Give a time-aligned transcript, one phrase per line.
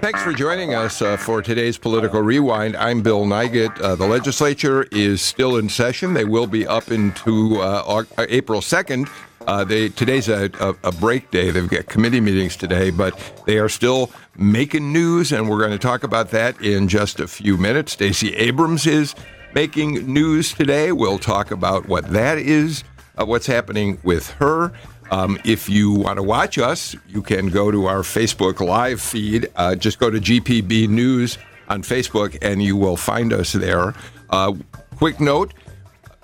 [0.00, 2.74] Thanks for joining us uh, for today's Political Rewind.
[2.74, 3.78] I'm Bill Nigut.
[3.82, 6.14] Uh, the legislature is still in session.
[6.14, 9.10] They will be up into uh, uh April 2nd.
[9.46, 11.50] Uh, they, today's a, a, a, break day.
[11.50, 15.78] They've got committee meetings today, but they are still making news, and we're going to
[15.78, 17.92] talk about that in just a few minutes.
[17.92, 19.14] Stacey Abrams is
[19.54, 20.92] making news today.
[20.92, 22.84] We'll talk about what that is,
[23.18, 24.72] uh, what's happening with her.
[25.10, 29.50] Um, if you want to watch us, you can go to our Facebook live feed.
[29.56, 31.38] Uh, just go to GPB News
[31.68, 33.94] on Facebook and you will find us there.
[34.30, 34.54] Uh,
[34.96, 35.52] quick note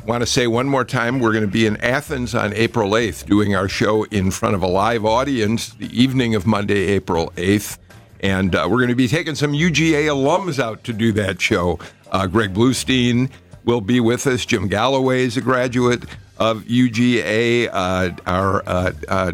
[0.07, 3.27] want to say one more time we're going to be in Athens on April 8th
[3.27, 7.79] doing our show in front of a live audience the evening of Monday, April 8th.
[8.21, 11.81] And uh, we're going to be taking some UGA alums out to do that show.
[12.13, 13.31] Uh, Greg Bluestein
[13.65, 14.47] will be with us.
[14.47, 16.05] Jim Galloway is a graduate
[16.39, 19.33] of UGA, uh, our uh, uh,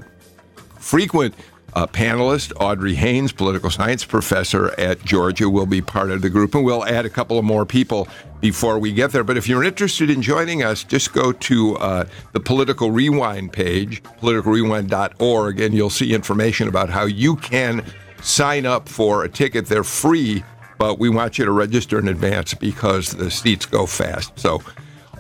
[0.78, 1.34] frequent
[1.74, 6.54] uh, panelist, Audrey Haynes, political science professor at Georgia, will be part of the group,
[6.54, 8.08] and we'll add a couple of more people
[8.40, 9.24] before we get there.
[9.24, 14.02] But if you're interested in joining us, just go to uh, the Political Rewind page,
[14.02, 17.84] politicalrewind.org, and you'll see information about how you can
[18.20, 19.66] sign up for a ticket.
[19.66, 20.44] They're free,
[20.78, 24.38] but we want you to register in advance because the seats go fast.
[24.38, 24.62] So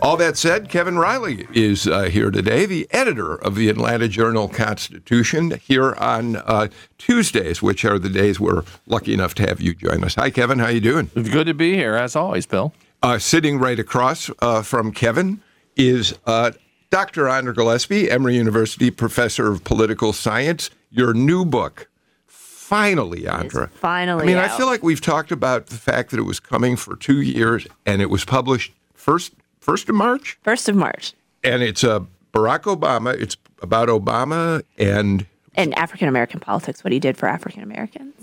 [0.02, 4.48] all that said, Kevin Riley is uh, here today, the editor of the Atlanta Journal
[4.48, 6.66] Constitution, here on uh,
[6.98, 10.16] Tuesdays, which are the days we're lucky enough to have you join us.
[10.16, 10.58] Hi, Kevin.
[10.58, 11.08] How are you doing?
[11.14, 12.72] It's good to be here, as always, Bill.
[13.00, 15.40] Uh, sitting right across uh, from Kevin
[15.76, 16.50] is uh,
[16.90, 17.28] Dr.
[17.28, 20.68] Andra Gillespie, Emory University professor of political science.
[20.90, 21.88] Your new book,
[22.26, 23.68] finally, Andra.
[23.68, 24.24] finally.
[24.24, 24.50] I mean, out.
[24.50, 27.68] I feel like we've talked about the fact that it was coming for two years
[27.86, 30.38] and it was published first first of March.
[30.42, 31.14] First of March.
[31.42, 33.14] And it's a uh, Barack Obama.
[33.14, 36.82] It's about Obama and and African American politics.
[36.84, 38.14] What he did for African Americans.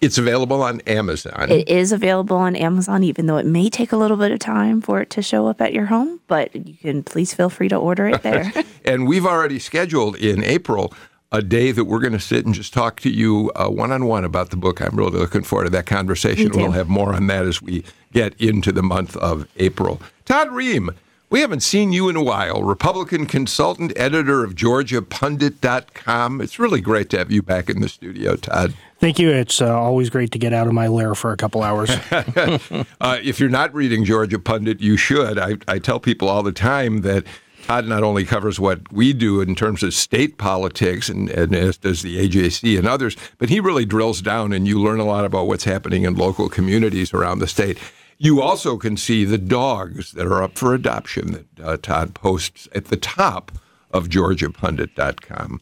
[0.00, 1.50] It's available on Amazon.
[1.50, 4.82] It is available on Amazon, even though it may take a little bit of time
[4.82, 6.20] for it to show up at your home.
[6.26, 8.52] But you can please feel free to order it there.
[8.84, 10.92] and we've already scheduled in April
[11.32, 14.24] a day that we're going to sit and just talk to you one on one
[14.24, 14.80] about the book.
[14.80, 16.50] I'm really looking forward to that conversation.
[16.54, 20.00] We'll have more on that as we get into the month of April.
[20.26, 20.92] Todd Rehm,
[21.30, 22.64] we haven't seen you in a while.
[22.64, 26.40] Republican consultant, editor of GeorgiaPundit.com.
[26.40, 28.74] It's really great to have you back in the studio, Todd.
[28.98, 29.30] Thank you.
[29.30, 31.90] It's uh, always great to get out of my lair for a couple hours.
[32.10, 35.38] uh, if you're not reading Georgia Pundit, you should.
[35.38, 37.24] I, I tell people all the time that
[37.62, 41.76] Todd not only covers what we do in terms of state politics, and, and, as
[41.76, 45.24] does the AJC and others, but he really drills down and you learn a lot
[45.24, 47.78] about what's happening in local communities around the state.
[48.18, 52.66] You also can see the dogs that are up for adoption that uh, Todd posts
[52.74, 53.52] at the top
[53.90, 55.60] of GeorgiaPundit.com.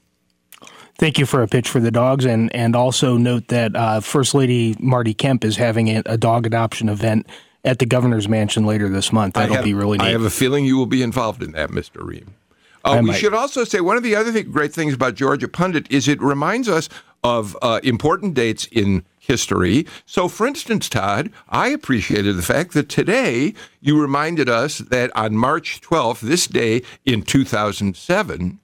[0.97, 4.33] Thank you for a pitch for the dogs, and and also note that uh, First
[4.33, 7.27] Lady Marty Kemp is having a, a, dog adoption event
[7.65, 9.35] at the governor's mansion later this month.
[9.35, 10.07] That'll have, be really neat.
[10.07, 11.97] I have a feeling you will be involved in that, Mr.
[11.97, 12.29] Rehm.
[12.85, 13.17] Uh, we might.
[13.17, 16.21] should also say one of the other th- great things about Georgia Pundit is it
[16.23, 16.89] reminds us
[17.25, 19.87] of uh, important dates in history.
[20.07, 25.37] So, for instance, Todd, I appreciated the fact that today you reminded us that on
[25.37, 28.59] March 12th, this day in 2007,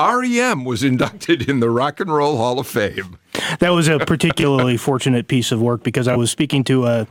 [0.00, 3.18] REM was inducted in the Rock and Roll Hall of Fame.
[3.60, 7.06] That was a particularly fortunate piece of work because I was speaking to a,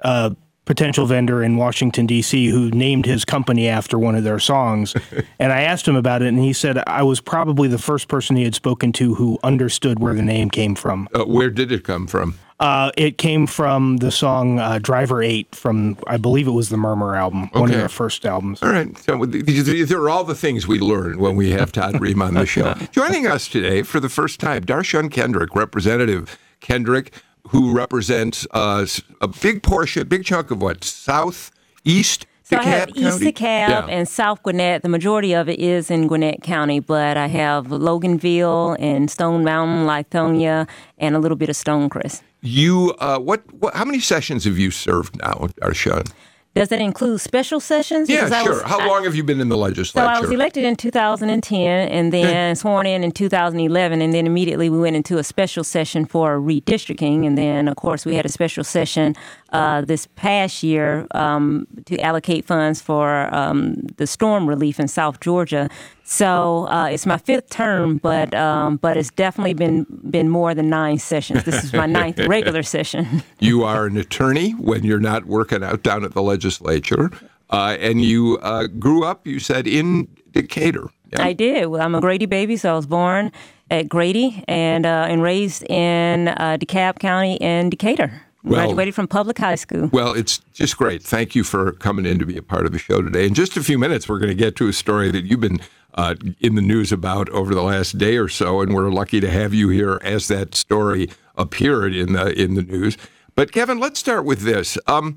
[0.00, 2.48] a potential vendor in Washington D.C.
[2.48, 4.94] who named his company after one of their songs,
[5.38, 8.36] and I asked him about it, and he said I was probably the first person
[8.36, 11.08] he had spoken to who understood where the name came from.
[11.14, 12.38] Uh, where did it come from?
[12.58, 16.78] Uh, it came from the song uh, "Driver 8 from I believe it was the
[16.78, 17.60] Murmur album, okay.
[17.60, 18.62] one of their first albums.
[18.62, 22.22] All right, so these are all the things we learn when we have Todd Rehm
[22.22, 22.72] on the show.
[22.92, 27.12] Joining us today for the first time, Dar'shun Kendrick, Representative Kendrick
[27.48, 28.86] who represents uh,
[29.20, 31.50] a big portion, a big chunk of what south
[31.84, 32.26] east.
[32.42, 33.86] So I have East DeKalb yeah.
[33.88, 34.82] and South Gwinnett.
[34.82, 39.84] The majority of it is in Gwinnett County, but I have Loganville and Stone Mountain,
[39.84, 42.22] Lithonia, and a little bit of Stonecrest.
[42.42, 43.74] You, uh, what, what?
[43.74, 46.08] How many sessions have you served now, Dar'shun?
[46.56, 48.08] Does that include special sessions?
[48.08, 48.52] Yeah, because sure.
[48.54, 50.06] Was, How long have you been in the legislature?
[50.06, 54.70] So I was elected in 2010 and then sworn in in 2011, and then immediately
[54.70, 58.30] we went into a special session for redistricting, and then of course we had a
[58.30, 59.14] special session
[59.56, 65.20] uh, this past year um, to allocate funds for um, the storm relief in South
[65.20, 65.68] Georgia.
[66.04, 70.68] So uh, it's my fifth term, but um, but it's definitely been been more than
[70.68, 71.44] nine sessions.
[71.44, 73.22] This is my ninth regular session.
[73.40, 77.10] you are an attorney when you're not working out down at the legislature,
[77.50, 79.26] uh, and you uh, grew up.
[79.26, 80.90] You said in Decatur.
[81.12, 81.22] Yeah.
[81.22, 81.66] I did.
[81.66, 83.32] Well, I'm a Grady baby, so I was born
[83.70, 88.25] at Grady and uh, and raised in uh, DeKalb County in Decatur.
[88.46, 89.90] Well, Graduated from public high school.
[89.92, 91.02] Well, it's just great.
[91.02, 93.26] Thank you for coming in to be a part of the show today.
[93.26, 95.58] In just a few minutes, we're going to get to a story that you've been
[95.94, 99.28] uh, in the news about over the last day or so, and we're lucky to
[99.28, 102.96] have you here as that story appeared in the in the news.
[103.34, 104.78] But Kevin, let's start with this.
[104.86, 105.16] Um,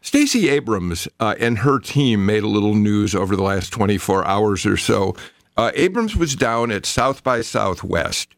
[0.00, 4.64] Stacey Abrams uh, and her team made a little news over the last 24 hours
[4.64, 5.16] or so.
[5.56, 8.28] Uh, Abrams was down at South by Southwest.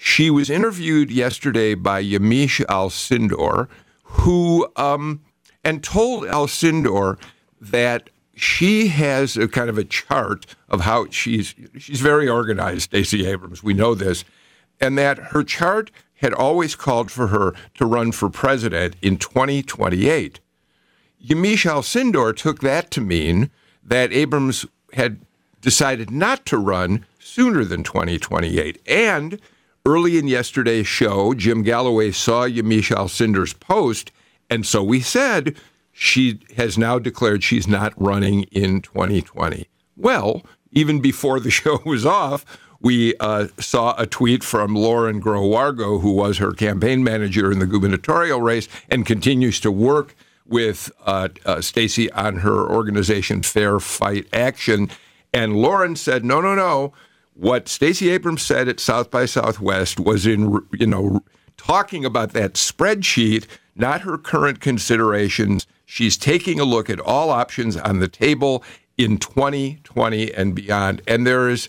[0.00, 3.68] She was interviewed yesterday by Yamiche Alcindor,
[4.04, 5.20] who um,
[5.64, 7.18] and told Alcindor
[7.60, 13.26] that she has a kind of a chart of how she's she's very organized, Stacey
[13.26, 13.64] Abrams.
[13.64, 14.24] We know this,
[14.80, 20.38] and that her chart had always called for her to run for president in 2028.
[21.24, 23.50] Yamiche Alcindor took that to mean
[23.82, 25.20] that Abrams had
[25.60, 28.80] decided not to run sooner than 2028.
[28.86, 29.40] And
[29.86, 34.10] early in yesterday's show, Jim Galloway saw Yamiche Alcindor's post,
[34.50, 35.56] and so we said
[35.92, 39.68] she has now declared she's not running in 2020.
[39.96, 42.44] Well, even before the show was off,
[42.80, 47.66] we uh, saw a tweet from Lauren Groh-Wargo, who was her campaign manager in the
[47.66, 50.14] gubernatorial race and continues to work
[50.46, 54.90] with uh, uh, Stacey on her organization Fair Fight Action.
[55.34, 56.92] And Lauren said, no, no, no.
[57.38, 61.20] What Stacey Abrams said at South by Southwest was in, you know,
[61.56, 63.46] talking about that spreadsheet,
[63.76, 65.64] not her current considerations.
[65.86, 68.64] She's taking a look at all options on the table
[68.96, 71.00] in 2020 and beyond.
[71.06, 71.68] And there is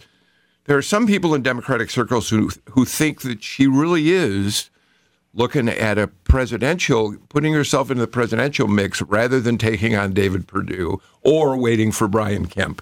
[0.66, 4.72] there are some people in Democratic circles who who think that she really is
[5.36, 10.48] looking at a presidential, putting herself into the presidential mix rather than taking on David
[10.48, 12.82] Perdue or waiting for Brian Kemp.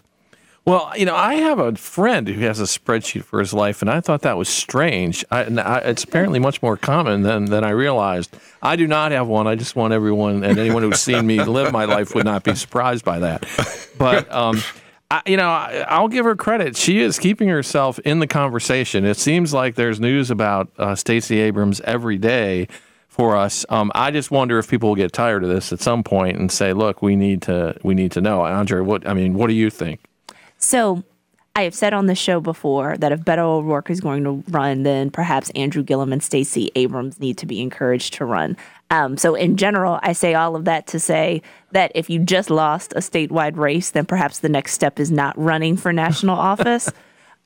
[0.67, 3.89] Well, you know, I have a friend who has a spreadsheet for his life, and
[3.89, 5.23] I thought that was strange.
[5.31, 8.35] I, I, it's apparently much more common than, than I realized.
[8.61, 9.47] I do not have one.
[9.47, 12.53] I just want everyone and anyone who's seen me live my life would not be
[12.53, 13.45] surprised by that.
[13.97, 14.61] But um,
[15.09, 16.75] I, you know, I, will give her credit.
[16.75, 19.05] She is keeping herself in the conversation.
[19.05, 22.67] It seems like there's news about uh, Stacey Abrams every day
[23.07, 23.65] for us.
[23.69, 26.51] Um, I just wonder if people will get tired of this at some point and
[26.51, 29.53] say, "Look, we need to we need to know." Andra, what I mean, what do
[29.53, 30.01] you think?
[30.57, 31.03] So.
[31.55, 34.83] I have said on the show before that if Beto O'Rourke is going to run,
[34.83, 38.55] then perhaps Andrew Gillum and Stacey Abrams need to be encouraged to run.
[38.91, 42.51] Um, so, in general, I say all of that to say that if you just
[42.51, 46.91] lost a statewide race, then perhaps the next step is not running for national office.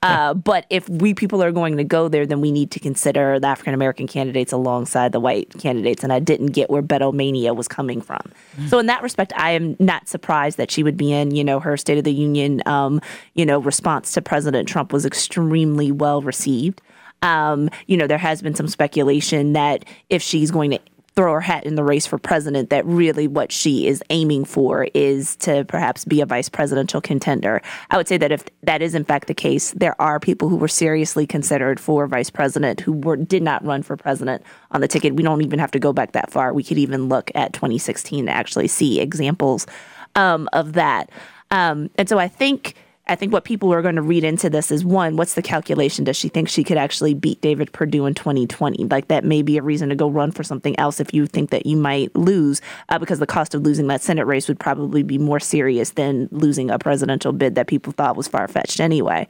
[0.02, 3.38] Uh, but if we people are going to go there, then we need to consider
[3.38, 6.02] the African American candidates alongside the white candidates.
[6.02, 8.18] And I didn't get where Beto Mania was coming from.
[8.56, 8.66] Mm-hmm.
[8.66, 11.34] So in that respect, I am not surprised that she would be in.
[11.34, 13.00] You know, her State of the Union, um,
[13.34, 16.80] you know, response to President Trump was extremely well received.
[17.22, 20.80] Um, you know, there has been some speculation that if she's going to
[21.14, 24.88] throw her hat in the race for president that really what she is aiming for
[24.94, 27.60] is to perhaps be a vice presidential contender.
[27.90, 30.56] I would say that if that is in fact the case, there are people who
[30.56, 34.88] were seriously considered for vice president who were did not run for president on the
[34.88, 35.14] ticket.
[35.14, 36.52] We don't even have to go back that far.
[36.52, 39.66] We could even look at 2016 to actually see examples
[40.14, 41.10] um, of that.
[41.50, 42.74] Um, and so I think
[43.08, 46.04] I think what people are going to read into this is one, what's the calculation?
[46.04, 48.84] Does she think she could actually beat David Perdue in 2020?
[48.84, 51.50] Like that may be a reason to go run for something else if you think
[51.50, 55.02] that you might lose, uh, because the cost of losing that Senate race would probably
[55.02, 59.26] be more serious than losing a presidential bid that people thought was far fetched anyway.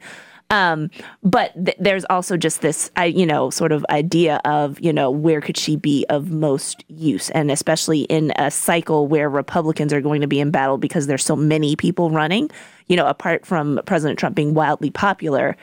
[0.53, 0.91] Um,
[1.23, 5.09] but th- there's also just this, I, you know, sort of idea of, you know,
[5.09, 7.31] where could she be of most use?
[7.31, 11.25] And especially in a cycle where Republicans are going to be in battle because there's
[11.25, 12.51] so many people running,
[12.85, 15.57] you know, apart from President Trump being wildly popular,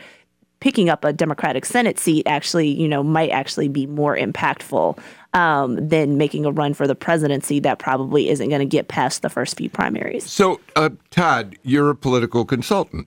[0.59, 4.99] picking up a Democratic Senate seat actually, you know, might actually be more impactful
[5.35, 9.23] um, than making a run for the presidency that probably isn't going to get past
[9.23, 10.28] the first few primaries.
[10.28, 13.06] So, uh, Todd, you're a political consultant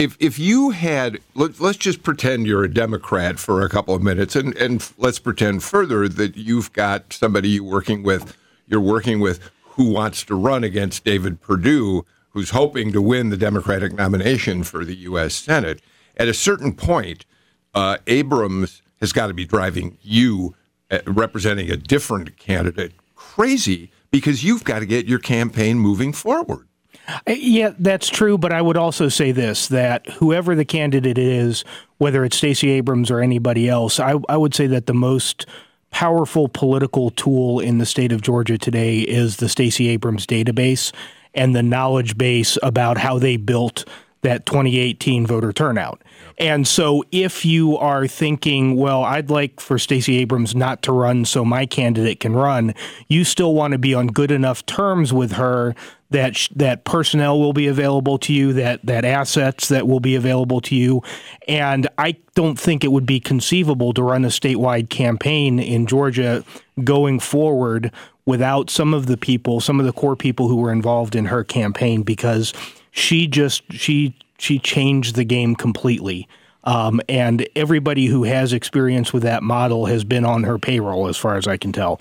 [0.00, 4.02] if if you had let, us just pretend you're a Democrat for a couple of
[4.02, 8.34] minutes, and and let's pretend further that you've got somebody you're working with,
[8.66, 13.36] you're working with who wants to run against David Perdue, who's hoping to win the
[13.36, 15.34] Democratic nomination for the U.S.
[15.34, 15.82] Senate.
[16.16, 17.26] At a certain point,
[17.74, 20.54] uh, Abrams has got to be driving you,
[20.90, 26.69] uh, representing a different candidate, crazy because you've got to get your campaign moving forward.
[27.08, 28.38] Uh, yeah, that's true.
[28.38, 31.64] But I would also say this that whoever the candidate is,
[31.98, 35.46] whether it's Stacey Abrams or anybody else, I, I would say that the most
[35.90, 40.92] powerful political tool in the state of Georgia today is the Stacey Abrams database
[41.34, 43.84] and the knowledge base about how they built
[44.22, 46.02] that 2018 voter turnout.
[46.38, 51.24] And so if you are thinking, well, I'd like for Stacey Abrams not to run
[51.24, 52.74] so my candidate can run,
[53.08, 55.74] you still want to be on good enough terms with her
[56.10, 60.14] that sh- that personnel will be available to you, that that assets that will be
[60.14, 61.02] available to you,
[61.48, 66.44] and I don't think it would be conceivable to run a statewide campaign in Georgia
[66.84, 67.92] going forward
[68.26, 71.44] without some of the people, some of the core people who were involved in her
[71.44, 72.52] campaign, because
[72.90, 76.28] she just she she changed the game completely.
[76.64, 81.16] Um, and everybody who has experience with that model has been on her payroll, as
[81.16, 82.00] far as I can tell.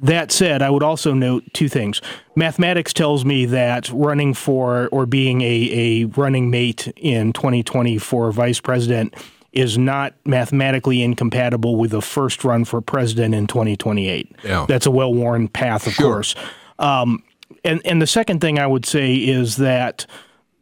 [0.00, 2.00] That said, I would also note two things.
[2.36, 8.30] Mathematics tells me that running for or being a, a running mate in 2020 for
[8.30, 9.14] vice president
[9.52, 14.36] is not mathematically incompatible with a first run for president in 2028.
[14.44, 14.66] Yeah.
[14.68, 16.12] That's a well worn path, of Sure.
[16.12, 16.34] course.
[16.78, 17.24] Um,
[17.64, 20.06] and, and the second thing I would say is that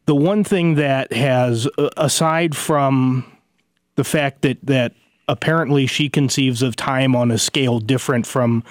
[0.06, 3.24] the one thing that has, uh, aside from
[3.96, 4.92] the fact that that
[5.28, 8.62] apparently she conceives of time on a scale different from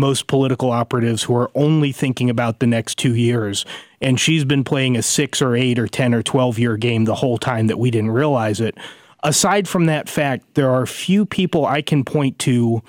[0.00, 3.64] most political operatives who are only thinking about the next two years.
[4.00, 7.14] And she's been playing a six or eight or 10 or 12 year game the
[7.14, 8.76] whole time that we didn't realize it.
[9.22, 12.82] Aside from that fact, there are few people I can point to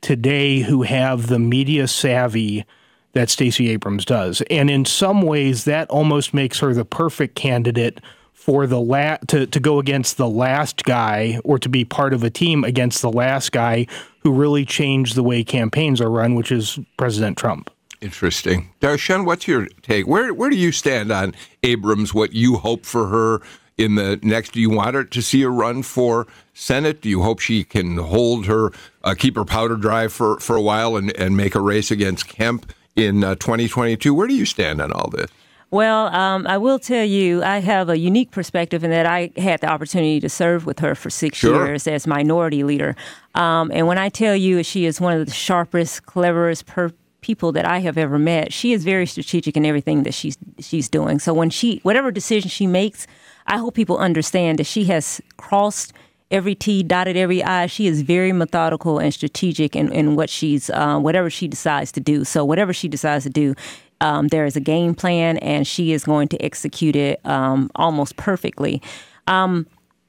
[0.00, 2.64] today who have the media savvy
[3.12, 4.42] that Stacey Abrams does.
[4.50, 8.00] And in some ways, that almost makes her the perfect candidate
[8.36, 12.22] for the la- to, to go against the last guy or to be part of
[12.22, 13.86] a team against the last guy
[14.20, 17.70] who really changed the way campaigns are run, which is President Trump.
[18.00, 18.70] Interesting.
[18.80, 20.06] Dar'shun, what's your take?
[20.06, 22.12] Where where do you stand on Abrams?
[22.14, 23.40] What you hope for her
[23.78, 24.52] in the next?
[24.52, 27.00] Do you want her to see a run for Senate?
[27.00, 28.70] Do you hope she can hold her,
[29.02, 32.28] uh, keep her powder dry for, for a while and, and make a race against
[32.28, 34.12] Kemp in uh, 2022?
[34.12, 35.30] Where do you stand on all this?
[35.70, 39.60] Well, um, I will tell you, I have a unique perspective in that I had
[39.60, 41.66] the opportunity to serve with her for six Sure.
[41.66, 42.94] years as minority leader.
[43.34, 47.50] Um, and when I tell you she is one of the sharpest, cleverest per- people
[47.50, 51.18] that I have ever met, she is very strategic in everything that she's she's doing.
[51.18, 53.08] So when she, whatever decision she makes,
[53.48, 55.92] I hope people understand that she has crossed
[56.30, 57.66] every T, dotted every I.
[57.66, 62.00] She is very methodical and strategic in, in what she's, uh, whatever she decides to
[62.00, 62.24] do.
[62.24, 63.54] So whatever she decides to do,
[64.00, 68.16] um, there is a game plan, and she is going to execute it um, almost
[68.16, 68.82] perfectly.
[69.26, 69.66] Um,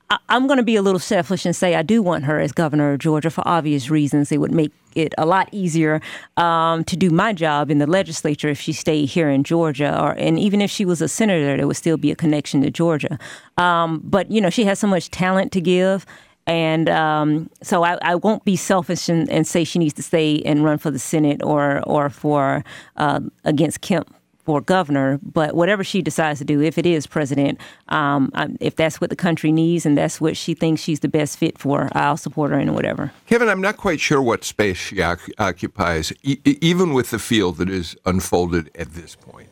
[0.09, 2.51] I, I'm going to be a little selfish and say I do want her as
[2.51, 4.31] governor of Georgia for obvious reasons.
[4.31, 6.01] It would make it a lot easier
[6.37, 10.11] um, to do my job in the legislature if she stayed here in Georgia, or
[10.11, 13.19] and even if she was a senator, there would still be a connection to Georgia.
[13.57, 16.05] Um, but you know, she has so much talent to give.
[16.47, 20.41] And um, so I, I won't be selfish and, and say she needs to stay
[20.43, 22.63] and run for the Senate or or for
[22.95, 24.15] uh, against Kemp
[24.47, 25.19] for governor.
[25.21, 29.09] But whatever she decides to do, if it is president, um, I, if that's what
[29.09, 32.51] the country needs and that's what she thinks she's the best fit for, I'll support
[32.51, 33.11] her in whatever.
[33.25, 37.57] Kevin, I'm not quite sure what space she oc- occupies, e- even with the field
[37.57, 39.49] that is unfolded at this point.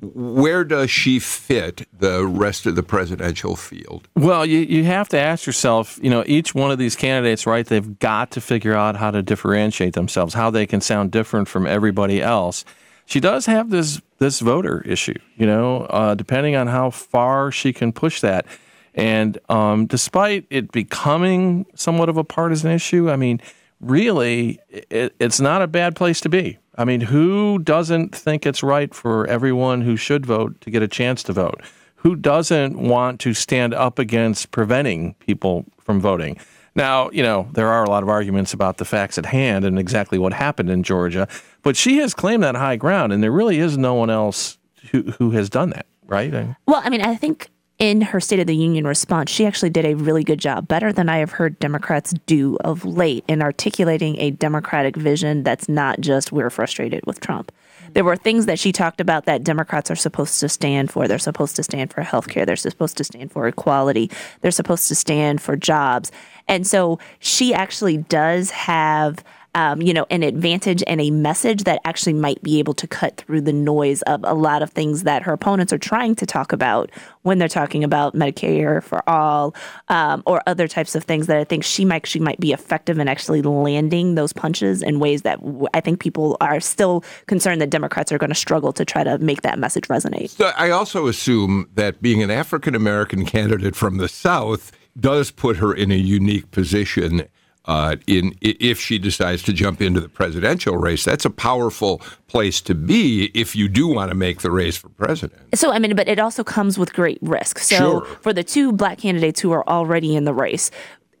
[0.00, 4.08] Where does she fit the rest of the presidential field?
[4.14, 7.66] Well, you, you have to ask yourself, you know, each one of these candidates, right?
[7.66, 11.66] They've got to figure out how to differentiate themselves, how they can sound different from
[11.66, 12.64] everybody else.
[13.06, 17.72] She does have this this voter issue, you know, uh, depending on how far she
[17.72, 18.46] can push that.
[18.94, 23.40] And um, despite it becoming somewhat of a partisan issue, I mean,
[23.80, 26.58] really, it, it's not a bad place to be.
[26.80, 30.88] I mean, who doesn't think it's right for everyone who should vote to get a
[30.88, 31.60] chance to vote?
[31.96, 36.38] Who doesn't want to stand up against preventing people from voting?
[36.74, 39.78] Now, you know, there are a lot of arguments about the facts at hand and
[39.78, 41.28] exactly what happened in Georgia,
[41.62, 44.56] but she has claimed that high ground, and there really is no one else
[44.90, 46.32] who, who has done that, right?
[46.64, 49.86] Well, I mean, I think in her State of the Union response, she actually did
[49.86, 54.20] a really good job, better than I have heard Democrats do of late in articulating
[54.20, 57.50] a Democratic vision that's not just we're frustrated with Trump.
[57.94, 61.08] There were things that she talked about that Democrats are supposed to stand for.
[61.08, 62.44] They're supposed to stand for health care.
[62.44, 64.10] They're supposed to stand for equality.
[64.42, 66.12] They're supposed to stand for jobs.
[66.46, 71.80] And so she actually does have um, you know, an advantage and a message that
[71.84, 75.22] actually might be able to cut through the noise of a lot of things that
[75.22, 76.90] her opponents are trying to talk about
[77.22, 79.54] when they're talking about Medicare for all
[79.88, 82.98] um, or other types of things that I think she might she might be effective
[82.98, 85.40] in actually landing those punches in ways that
[85.74, 89.18] I think people are still concerned that Democrats are going to struggle to try to
[89.18, 90.30] make that message resonate.
[90.30, 95.56] So I also assume that being an African American candidate from the South does put
[95.56, 97.28] her in a unique position
[97.66, 101.04] uh, in if she decides to jump into the presidential race.
[101.04, 104.88] That's a powerful place to be if you do want to make the race for
[104.90, 105.40] president.
[105.54, 107.58] So I mean, but it also comes with great risk.
[107.58, 108.04] So Sure.
[108.22, 110.70] for the two black candidates who are already in the race.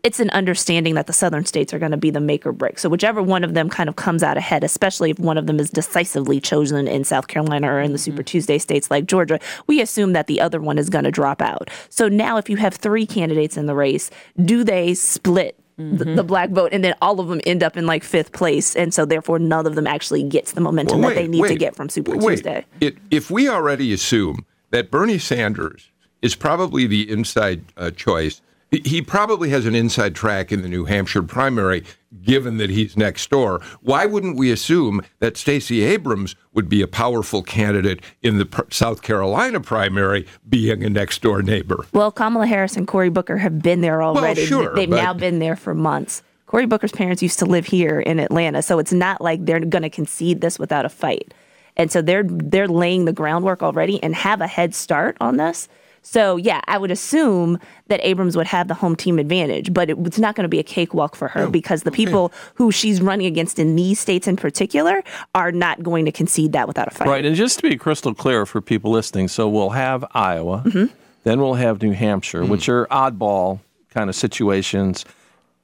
[0.02, 2.78] It's an understanding that the southern states are going to be the make or break.
[2.78, 5.60] So whichever one of them kind of comes out ahead, especially if one of them
[5.60, 9.82] is decisively chosen in South Carolina or in the Super Tuesday states like Georgia, we
[9.82, 11.68] assume that the other one is going to drop out.
[11.90, 14.10] So now if you have three candidates in the race,
[14.42, 15.59] do they split
[15.96, 18.76] the, the black vote and then all of them end up in like fifth place
[18.76, 21.48] and so therefore none of them actually gets the momentum Well, that they wait, need
[21.48, 22.36] to get from Super wait.
[22.36, 22.64] Tuesday.
[22.80, 25.90] It, if we already assume that Bernie Sanders
[26.22, 30.84] is probably the inside uh, choice, he- probably has an inside track in the New
[30.84, 31.84] Hampshire primary,
[32.22, 33.60] given that he's next door.
[33.82, 39.02] Why wouldn't we assume that Stacey Abrams would be a powerful candidate in the South
[39.02, 41.84] Carolina primary, being a next door neighbor?
[41.92, 44.40] Well, Kamala Harris and Cory Booker have been there already.
[44.40, 46.22] Well, sure, They've now been there for months.
[46.46, 49.82] Cory Booker's parents used to live here in Atlanta, so it's not like they're going
[49.82, 51.32] to concede this without a fight.
[51.76, 55.68] And so they're they're laying the groundwork already and have a head start on this.
[56.02, 59.98] So yeah, I would assume that Abrams would have the home team advantage, but it,
[60.06, 63.26] it's not going to be a cakewalk for her because the people who she's running
[63.26, 65.02] against in these states in particular
[65.34, 67.08] are not going to concede that without a fight.
[67.08, 70.92] Right, and just to be crystal clear for people listening, so we'll have Iowa, mm-hmm.
[71.24, 72.72] then we'll have New Hampshire, which mm.
[72.72, 75.04] are oddball kind of situations,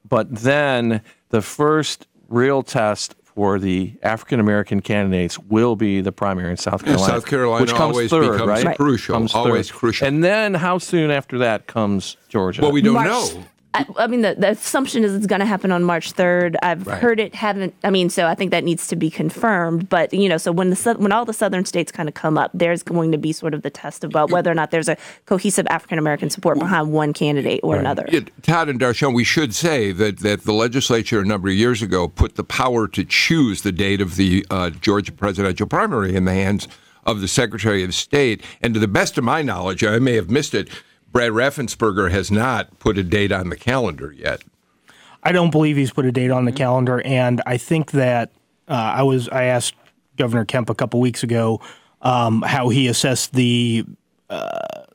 [0.07, 6.49] but then the first real test for the African American candidates will be the primary
[6.49, 8.75] in South Carolina, South Carolina which comes always third, becomes right?
[8.75, 9.77] crucial, Comes always third.
[9.77, 10.07] crucial.
[10.07, 12.63] And then how soon after that comes Georgia?
[12.63, 13.43] Well, we don't March- know.
[13.73, 16.55] I, I mean, the, the assumption is it's going to happen on March 3rd.
[16.63, 16.99] I've Right.
[17.01, 17.75] heard it haven't.
[17.83, 19.89] I mean, so I think that needs to be confirmed.
[19.89, 22.49] But you know, so when the when all the southern states kind of come up,
[22.53, 25.67] there's going to be sort of the test about whether or not there's a cohesive
[25.69, 28.05] African American support behind one candidate or another.
[28.09, 31.81] Yeah, Todd and Dar'shun, we should say that, that the legislature a number of years
[31.81, 36.25] ago put the power to choose the date of the uh, Georgia presidential primary in
[36.25, 36.67] the hands
[37.05, 38.41] of the Secretary of State.
[38.61, 40.69] And to the best of my knowledge, I may have missed it,
[41.11, 44.43] Brad Raffensperger has not put a date on the calendar yet.
[45.23, 48.31] I don't believe he's put a date on the calendar, and I think that
[48.67, 49.75] uh, I was I asked
[50.15, 51.61] Governor Kemp a couple weeks ago
[52.01, 53.85] um, how he assessed the
[54.29, 54.85] uh,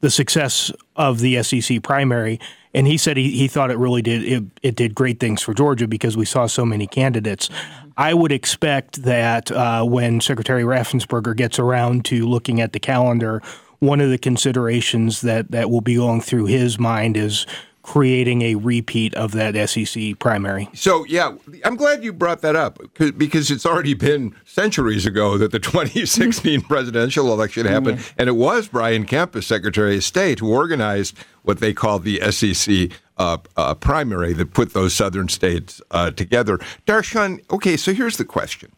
[0.00, 2.38] the success of the SEC primary,
[2.72, 5.54] and he said he, he thought it really did it, it did great things for
[5.54, 7.48] Georgia because we saw so many candidates.
[7.96, 13.40] I would expect that uh, when Secretary Raffensperger gets around to looking at the calendar,
[13.84, 17.46] one of the considerations that, that will be going through his mind is
[17.84, 20.68] creating a repeat of that SEC primary.
[20.72, 25.52] So, yeah, I'm glad you brought that up because it's already been centuries ago that
[25.52, 28.00] the 2016 presidential election happened.
[28.16, 32.20] And it was Brian Kemp, as Secretary of State, who organized what they call the
[32.32, 36.58] SEC uh, uh, primary that put those southern states uh, together.
[36.86, 38.72] Dar'shun, okay, so here's the question.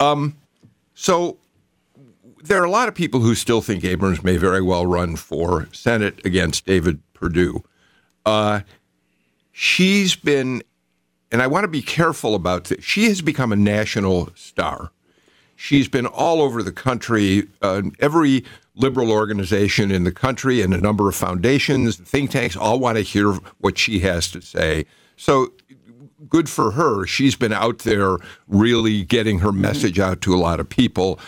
[0.00, 0.36] Um,
[0.94, 1.38] so,
[2.42, 5.68] there are a lot of people who still think Abrams may very well run for
[5.72, 7.62] Senate against David Perdue.
[8.24, 8.60] Uh,
[9.52, 10.62] she's been,
[11.32, 14.90] and I want to be careful about this, she has become a national star.
[15.56, 17.48] She's been all over the country.
[17.60, 18.44] Uh, every
[18.76, 23.02] liberal organization in the country and a number of foundations, think tanks, all want to
[23.02, 24.86] hear what she has to say.
[25.16, 25.52] So
[26.28, 27.06] good for her.
[27.06, 31.18] She's been out there really getting her message out to a lot of people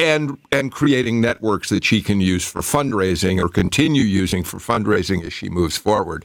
[0.00, 5.22] and and creating networks that she can use for fundraising or continue using for fundraising
[5.24, 6.24] as she moves forward.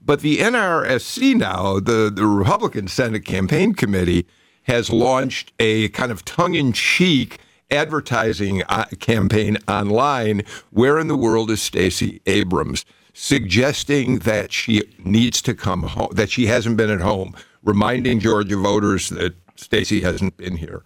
[0.00, 4.26] But the NRSC now, the, the Republican Senate Campaign Committee,
[4.62, 10.42] has launched a kind of tongue in cheek advertising uh, campaign online.
[10.70, 12.84] Where in the world is Stacey Abrams?
[13.12, 18.56] Suggesting that she needs to come home, that she hasn't been at home, reminding Georgia
[18.56, 20.84] voters that Stacey hasn't been here.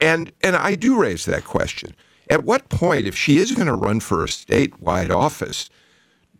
[0.00, 1.94] And and I do raise that question.
[2.28, 5.68] At what point, if she is going to run for a statewide office,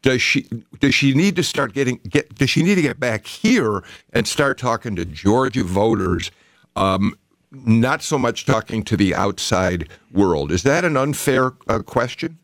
[0.03, 3.27] does she does she need to start getting get does she need to get back
[3.27, 6.31] here and start talking to Georgia voters,
[6.77, 7.15] um,
[7.51, 10.53] not so much talking to the outside world?
[10.53, 12.39] Is that an unfair uh, question?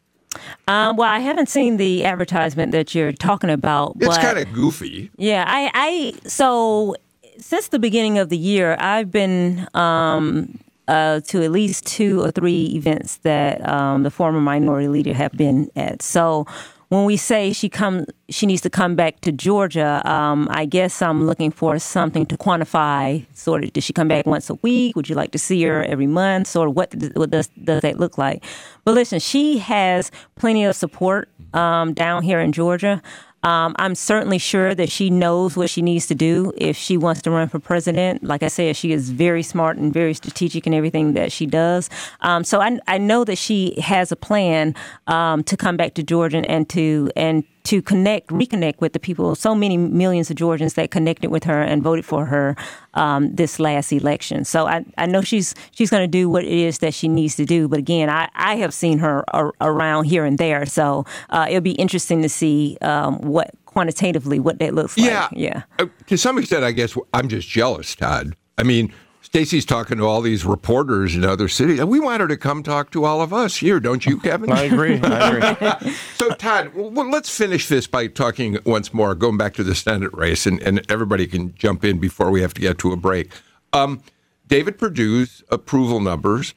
[0.68, 3.96] Um, well, I haven't seen the advertisement that you're talking about.
[4.00, 5.10] It's kind of goofy.
[5.16, 6.96] Yeah, I, I so
[7.38, 12.30] since the beginning of the year, I've been um, uh, to at least two or
[12.30, 16.02] three events that um, the former minority leader have been at.
[16.02, 16.46] So
[16.88, 20.08] when we say she come, she needs to come back to Georgia.
[20.08, 23.26] Um, I guess I'm looking for something to quantify.
[23.34, 24.94] Sort of, does she come back once a week?
[24.94, 26.46] Would you like to see her every month?
[26.46, 28.44] Sort of, what, what does does that look like?
[28.84, 33.02] But listen, she has plenty of support um, down here in Georgia.
[33.46, 37.22] Um, I'm certainly sure that she knows what she needs to do if she wants
[37.22, 38.24] to run for president.
[38.24, 41.88] Like I said, she is very smart and very strategic in everything that she does.
[42.22, 44.74] Um, so I, I know that she has a plan
[45.06, 49.34] um, to come back to Georgia and to and to connect, reconnect with the people,
[49.34, 52.56] so many millions of Georgians that connected with her and voted for her
[52.94, 54.44] um, this last election.
[54.44, 57.34] So I, I know she's she's going to do what it is that she needs
[57.36, 57.66] to do.
[57.66, 61.60] But again, I, I have seen her ar- around here and there, so uh, it'll
[61.60, 65.22] be interesting to see um, what quantitatively what that looks yeah.
[65.22, 65.30] like.
[65.32, 68.36] Yeah, uh, to some extent, I guess I'm just jealous, Todd.
[68.58, 68.92] I mean,
[69.36, 71.78] Stacey's talking to all these reporters in other cities.
[71.78, 74.50] and We want her to come talk to all of us here, don't you, Kevin?
[74.50, 74.98] I agree.
[74.98, 75.28] I
[75.76, 75.94] agree.
[76.14, 80.10] so, Todd, well, let's finish this by talking once more, going back to the Senate
[80.14, 83.30] race, and, and everybody can jump in before we have to get to a break.
[83.74, 84.00] Um,
[84.48, 86.54] David Perdue's approval numbers,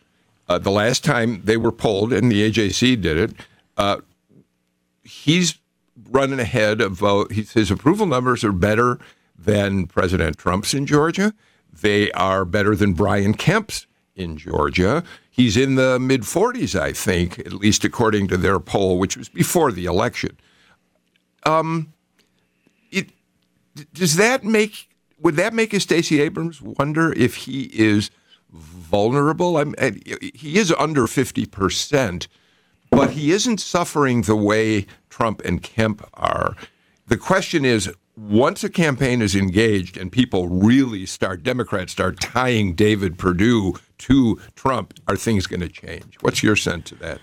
[0.48, 3.36] uh, the last time they were polled, and the AJC did it,
[3.76, 3.98] uh,
[5.04, 5.60] he's
[6.10, 9.00] running ahead of uh, his approval numbers are better
[9.38, 11.34] than President Trump's in Georgia.
[11.82, 15.04] They are better than Brian Kemp's in Georgia.
[15.30, 19.30] He's in the mid 40s, I think, at least according to their poll, which was
[19.30, 20.38] before the election.
[21.44, 21.94] Um,
[22.92, 23.10] it
[23.94, 24.90] does that make
[25.22, 28.10] would that make a Stacey Abrams wonder if he is
[28.52, 29.58] vulnerable?
[29.58, 29.76] I'm,
[30.34, 32.28] he is under 50 percent,
[32.90, 36.56] but he isn't suffering the way Trump and Kemp are.
[37.08, 37.92] The question is
[38.28, 44.40] once a campaign is engaged and people really start, Democrats start tying David Perdue to
[44.56, 46.18] Trump, are things going to change?
[46.22, 47.20] What's your sense of that?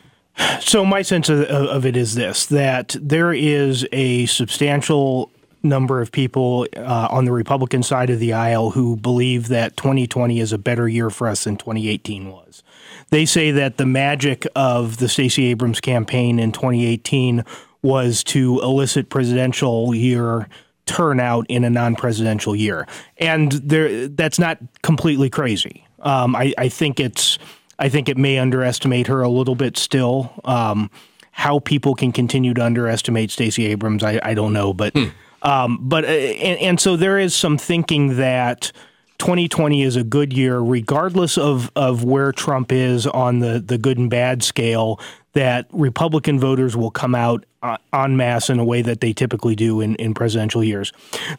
[0.61, 5.31] So, my sense of, of it is this that there is a substantial
[5.63, 10.39] number of people uh, on the Republican side of the aisle who believe that 2020
[10.39, 12.63] is a better year for us than 2018 was.
[13.11, 17.45] They say that the magic of the Stacey Abrams campaign in 2018
[17.83, 20.49] was to elicit presidential year
[20.87, 22.87] turnout in a non-presidential year,
[23.19, 25.87] and there that's not completely crazy.
[26.01, 27.39] Um, I, I, think it's
[27.79, 30.33] I think it may underestimate her a little bit still.
[30.45, 30.91] Um,
[31.33, 35.09] how people can continue to underestimate Stacey Abrams, I, I don't know, but hmm.
[35.43, 38.73] um, but uh, and, and so there is some thinking that.
[39.19, 43.97] 2020 is a good year, regardless of, of where Trump is on the, the good
[43.97, 45.01] and bad scale
[45.33, 49.57] that Republican voters will come out Uh, en masse in a way that they typically
[49.57, 50.93] do in, in presidential years.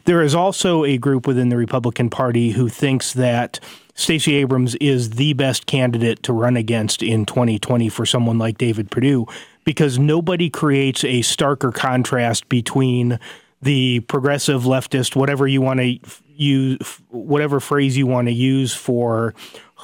[0.04, 3.58] There is also a group within the Republican Party who thinks that
[3.94, 8.90] Stacey Abrams is the best candidate to run against in 2020 for someone like David
[8.90, 9.26] Perdue
[9.64, 13.18] because nobody creates a starker contrast between
[13.62, 15.98] the progressive leftist, whatever you want to
[16.34, 19.34] use, whatever phrase you want to use for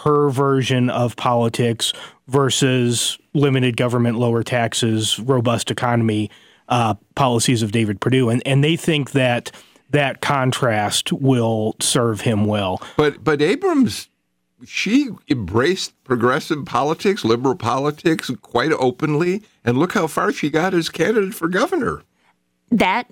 [0.03, 1.95] her version of politics
[2.29, 6.31] versus limited government, lower taxes, robust economy
[6.69, 9.51] uh, policies of David Perdue, and and they think that
[9.91, 12.81] that contrast will serve him well.
[12.97, 14.09] But but Abrams,
[14.65, 20.89] she embraced progressive politics, liberal politics quite openly, and look how far she got as
[20.89, 22.03] candidate for governor.
[22.71, 23.07] That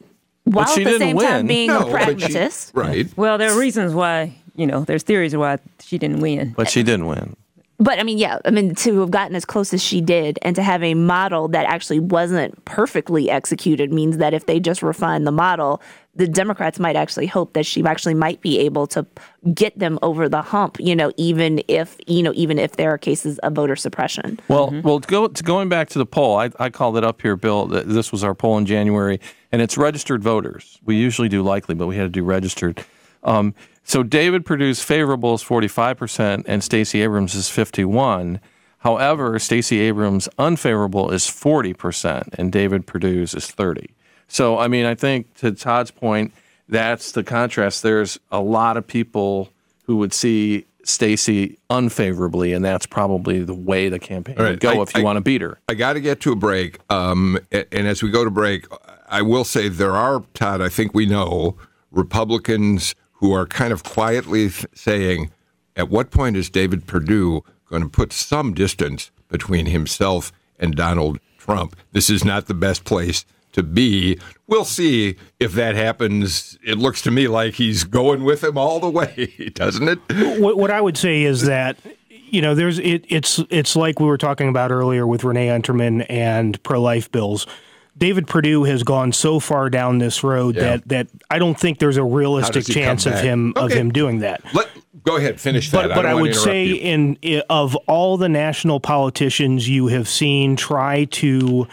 [0.44, 1.28] while at the same win.
[1.28, 3.16] time being no, a pragmatist, she, right?
[3.16, 6.82] Well, there are reasons why you know there's theories why she didn't win, but she
[6.82, 7.36] didn't win.
[7.82, 10.54] But I mean, yeah, I mean, to have gotten as close as she did and
[10.54, 15.24] to have a model that actually wasn't perfectly executed means that if they just refine
[15.24, 15.82] the model,
[16.14, 19.04] the Democrats might actually hope that she actually might be able to
[19.52, 22.98] get them over the hump, you know, even if, you know, even if there are
[22.98, 24.38] cases of voter suppression.
[24.46, 24.86] Well, mm-hmm.
[24.86, 27.66] well, go, to going back to the poll, I, I called it up here, Bill.
[27.66, 29.18] This was our poll in January,
[29.50, 30.78] and it's registered voters.
[30.84, 32.84] We usually do likely, but we had to do registered.
[33.24, 38.40] Um, so David Perdue's favorable is 45% and Stacey Abrams is 51.
[38.78, 43.90] However, Stacey Abrams unfavorable is 40% and David Perdue's is 30.
[44.28, 46.32] So I mean, I think to Todd's point,
[46.68, 47.82] that's the contrast.
[47.82, 49.50] There's a lot of people
[49.84, 54.50] who would see Stacey unfavorably, and that's probably the way the campaign right.
[54.50, 55.58] would go I, if you I, want to beat her.
[55.68, 58.66] I got to get to a break, um, and as we go to break,
[59.08, 60.60] I will say there are Todd.
[60.60, 61.56] I think we know
[61.90, 65.30] Republicans who are kind of quietly saying,
[65.76, 71.20] at what point is David Perdue going to put some distance between himself and Donald
[71.38, 71.76] Trump?
[71.92, 74.18] This is not the best place to be.
[74.48, 76.58] We'll see if that happens.
[76.64, 80.40] It looks to me like he's going with him all the way, doesn't it?
[80.40, 84.06] What, what I would say is that you know there's it, it's it's like we
[84.06, 87.46] were talking about earlier with Renee Unterman and pro life bills.
[87.96, 90.62] David Perdue has gone so far down this road Yeah.
[90.62, 93.70] that that I don't think there's a realistic does he come chance of him of
[93.72, 94.42] him doing that.
[94.54, 94.68] Let
[95.04, 95.88] go ahead, finish that.
[95.88, 96.74] But, but don't I, would say, you.
[96.76, 101.66] in of all the national politicians you have seen try to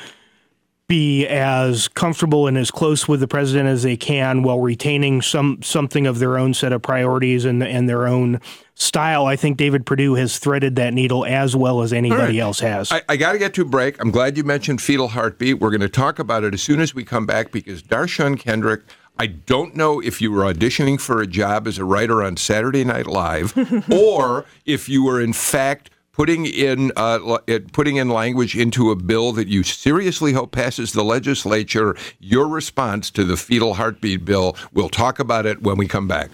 [0.89, 5.61] be as comfortable and as close with the president as they can while retaining some
[5.61, 8.41] something of their own set of priorities and and their own
[8.73, 12.91] style, I think David Perdue has threaded that needle as well as anybody else has.
[12.91, 14.01] I, I got to get to a break.
[14.01, 15.59] I'm glad you mentioned fetal heartbeat.
[15.59, 18.81] We're going to talk about it as soon as we come back because Dar'shun Kendrick.
[19.21, 22.85] I don't know if you were auditioning for a job as a writer on Saturday
[22.85, 23.53] Night Live,
[23.91, 27.37] or if you were in fact putting in uh,
[27.71, 31.95] putting in language into a bill that you seriously hope passes the legislature.
[32.19, 34.55] Your response to the fetal heartbeat bill.
[34.73, 36.31] We'll talk about it when we come back.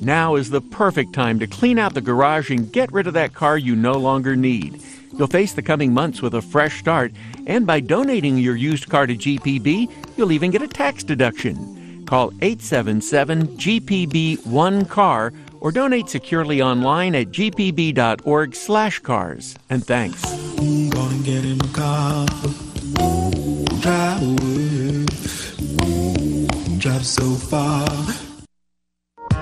[0.00, 3.32] Now is the perfect time to clean out the garage and get rid of that
[3.32, 4.82] car you no longer need.
[5.16, 7.12] You'll face the coming months with a fresh start,
[7.46, 12.04] and by donating your used car to GPB, you'll even get a tax deduction.
[12.06, 15.32] Call 877 GPB 1 car
[15.64, 19.56] or donate securely online at gpb.org/cars.
[19.70, 20.22] And thanks.
[20.22, 22.26] Gonna get in my car,
[23.80, 25.06] drive away,
[26.78, 27.88] drive so far.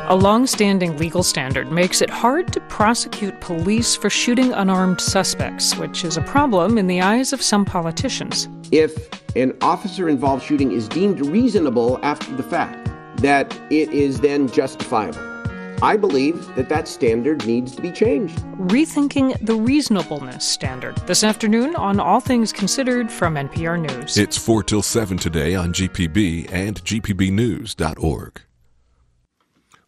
[0.09, 6.05] A long-standing legal standard makes it hard to prosecute police for shooting unarmed suspects, which
[6.05, 8.49] is a problem in the eyes of some politicians.
[8.71, 14.49] if an officer involved shooting is deemed reasonable after the fact, that it is then
[14.49, 15.32] justifiable.
[15.83, 18.39] I believe that that standard needs to be changed.
[18.57, 24.17] Rethinking the reasonableness standard this afternoon on All Things Considered from NPR News.
[24.17, 28.43] It's 4 till 7 today on GPB and gpbnews.org.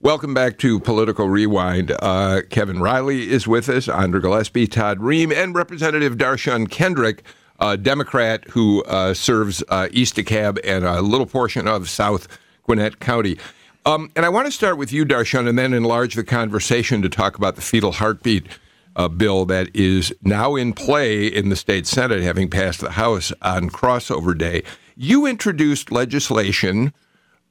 [0.01, 1.93] Welcome back to Political Rewind.
[2.03, 7.23] Uh, Kevin Riley is with us, Andra Gillespie, Todd Rehm, and Representative Dar'shun Kendrick,
[7.61, 12.27] a Democrat who uh, serves uh, East DeKalb and a little portion of South
[12.65, 13.39] Gwinnett County.
[13.87, 17.09] Um, and I want to start with you, Dar'shun, and then enlarge the conversation to
[17.09, 18.47] talk about the fetal heartbeat
[18.97, 23.33] uh, bill that is now in play in the state Senate, having passed the House
[23.43, 24.63] on crossover day.
[24.97, 26.95] You introduced legislation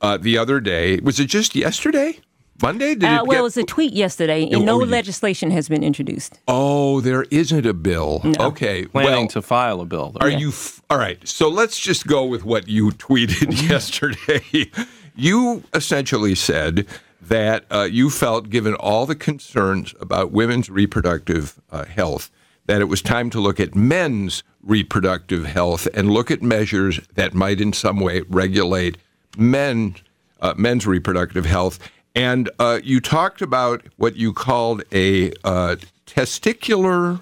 [0.01, 0.99] uh, the other day.
[1.01, 2.19] Was it just yesterday?
[2.61, 2.95] Monday?
[2.95, 5.51] Did Uh, it well, get- it was a tweet yesterday, Oh, and no oh, legislation
[5.51, 6.39] has been introduced.
[6.47, 8.21] Oh, there isn't a bill.
[8.39, 8.85] Okay.
[8.85, 10.15] Planning well, to file a bill.
[10.21, 11.19] are you f- all right?
[11.27, 14.71] So let's just go with what you tweeted yesterday.
[15.15, 16.87] You essentially said
[17.21, 22.31] that uh, you felt, given all the concerns about women's reproductive uh, health,
[22.65, 27.33] that it was time to look at men's reproductive health and look at measures that
[27.33, 28.97] might, in some way, regulate
[29.37, 29.95] men
[30.41, 31.79] uh, men's reproductive health.
[32.15, 37.21] And uh, you talked about what you called a uh, testicular.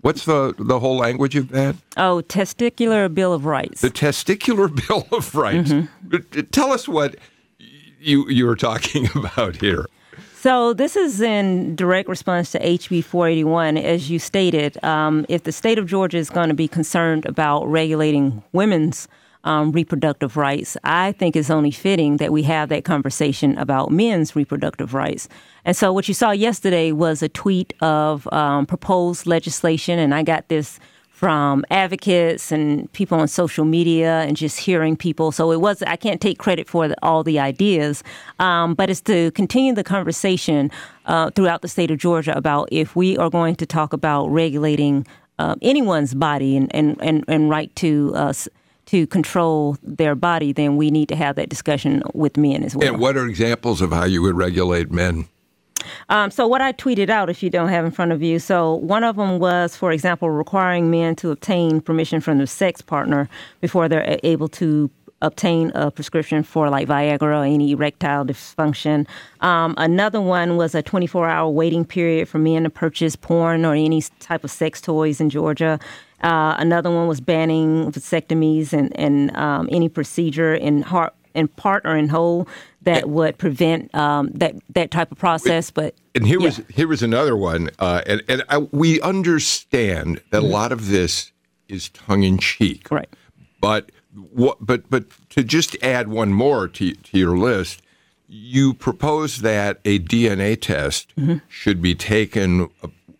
[0.00, 1.76] What's the the whole language of that?
[1.96, 3.80] Oh, testicular Bill of Rights.
[3.80, 5.72] The testicular Bill of Rights.
[5.72, 6.40] Mm-hmm.
[6.52, 7.16] Tell us what
[7.98, 9.86] you you were talking about here.
[10.40, 13.76] So this is in direct response to HB 481.
[13.76, 17.64] As you stated, um, if the state of Georgia is going to be concerned about
[17.64, 19.08] regulating women's
[19.44, 24.34] um, reproductive rights, I think it's only fitting that we have that conversation about men's
[24.34, 25.28] reproductive rights.
[25.64, 30.22] And so what you saw yesterday was a tweet of um, proposed legislation, and I
[30.22, 30.78] got this
[31.18, 35.32] from advocates and people on social media and just hearing people.
[35.32, 38.04] So it was, I can't take credit for the, all the ideas,
[38.38, 40.70] um, but it's to continue the conversation
[41.06, 45.04] uh, throughout the state of Georgia about if we are going to talk about regulating
[45.40, 48.32] uh, anyone's body and, and, and, and right to uh,
[48.88, 52.88] to control their body, then we need to have that discussion with men as well.
[52.88, 55.28] And what are examples of how you would regulate men?
[56.08, 58.74] Um, so what I tweeted out, if you don't have in front of you, so
[58.76, 63.28] one of them was, for example, requiring men to obtain permission from their sex partner
[63.60, 69.06] before they're able to obtain a prescription for like Viagra or any erectile dysfunction.
[69.40, 74.02] Um, another one was a 24-hour waiting period for men to purchase porn or any
[74.20, 75.78] type of sex toys in Georgia.
[76.22, 81.84] Uh, another one was banning vasectomies and, and um, any procedure in heart in part
[81.86, 82.48] or in whole
[82.82, 85.70] that would prevent um, that that type of process.
[85.70, 86.46] But And here Yeah.
[86.46, 90.88] was here was another one, uh, and and I, we understand that a lot of
[90.88, 91.30] this
[91.68, 92.94] is tongue in cheek, Mm-hmm.
[92.94, 93.08] right.
[93.60, 93.92] But
[94.32, 94.56] what?
[94.60, 97.82] But but to just add one more to to your list,
[98.26, 101.36] you propose that a DNA test Mm-hmm.
[101.48, 102.68] should be taken,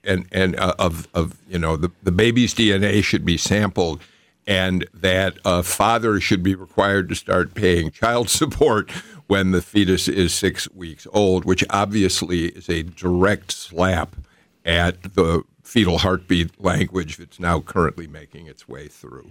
[0.09, 4.01] and and uh, of of you know the the baby's DNA should be sampled,
[4.47, 8.91] and that a father should be required to start paying child support
[9.29, 14.17] when the fetus is six weeks old, which obviously is a direct slap
[14.65, 19.31] at the fetal heartbeat language that's now currently making its way through.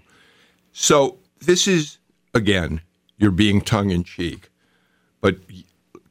[0.72, 1.98] So, this is,
[2.36, 2.82] again,
[3.18, 4.50] you're being tongue in cheek.
[5.20, 5.38] But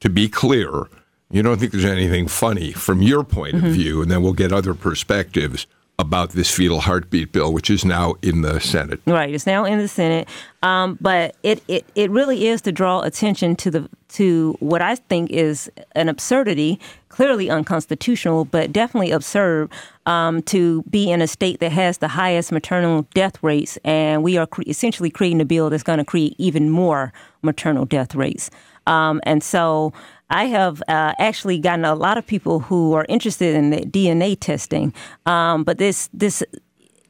[0.00, 0.88] to be clear,
[1.30, 3.66] you don't think there's anything funny from your point Mm-hmm.
[3.66, 5.66] of view, and then we'll get other perspectives
[5.98, 9.00] about this fetal heartbeat bill, which is now in the Senate.
[9.06, 10.28] Right, it's now in the Senate,
[10.62, 14.94] um, but it, it, it really is to draw attention to the to what I
[14.96, 19.70] think is an absurdity, clearly unconstitutional, but definitely absurd
[20.04, 24.36] um, to be in a state that has the highest maternal death rates, and we
[24.36, 27.12] are cre- essentially creating a bill that's going to create even more
[27.42, 28.50] maternal death rates.
[28.86, 29.92] Um, and so
[30.30, 34.36] I have uh, actually gotten a lot of people who are interested in the DNA
[34.38, 34.92] testing,
[35.24, 36.42] um, but this this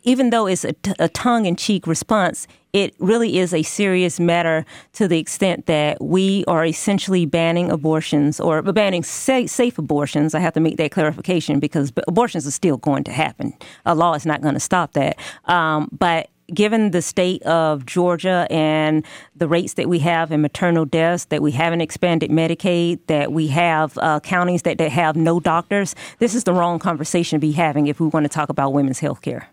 [0.07, 5.09] even though it's a, t- a tongue-in-cheek response, it really is a serious matter to
[5.09, 10.33] the extent that we are essentially banning abortions or banning sa- safe abortions.
[10.33, 13.53] I have to make that clarification because abortions are still going to happen.
[13.85, 15.19] A law is not going to stop that.
[15.47, 19.05] Um, but given the state of Georgia and
[19.35, 23.49] the rates that we have in maternal deaths, that we haven't expanded Medicaid, that we
[23.49, 27.53] have uh, counties that, that have no doctors, this is the wrong conversation to be
[27.53, 29.49] having if we want to talk about women's health care.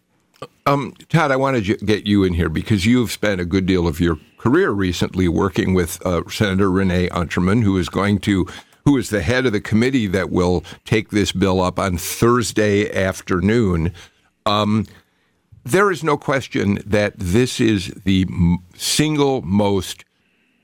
[0.65, 3.87] Um, Todd, I want to get you in here because you've spent a good deal
[3.87, 8.47] of your career recently working with uh, Senator Renee Unterman, who is going to,
[8.85, 12.91] who is the head of the committee that will take this bill up on Thursday
[12.93, 13.93] afternoon.
[14.45, 14.85] Um,
[15.63, 18.25] there is no question that this is the
[18.75, 20.03] single most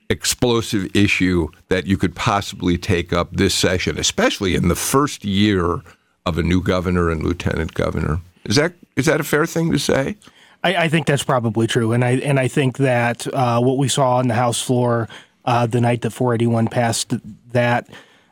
[0.10, 5.82] explosive issue that you could possibly take up this session, especially in the first year
[6.26, 8.20] of a new governor and lieutenant governor.
[8.46, 10.18] Is that is that a fair thing to say?
[10.64, 13.88] I, I think that's probably true, and I and I think that uh, what we
[13.88, 15.08] saw on the House floor
[15.46, 17.14] uh, the night that 481 passed
[17.54, 17.88] that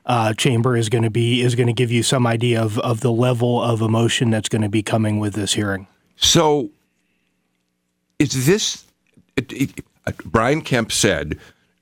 [0.05, 3.01] uh, chamber is going to be is going to give you some idea of of
[3.01, 5.87] the level of emotion that's going to be coming with this hearing.
[6.17, 6.69] So,
[8.19, 8.85] is this?
[9.35, 11.39] It, it, uh, Brian Kemp said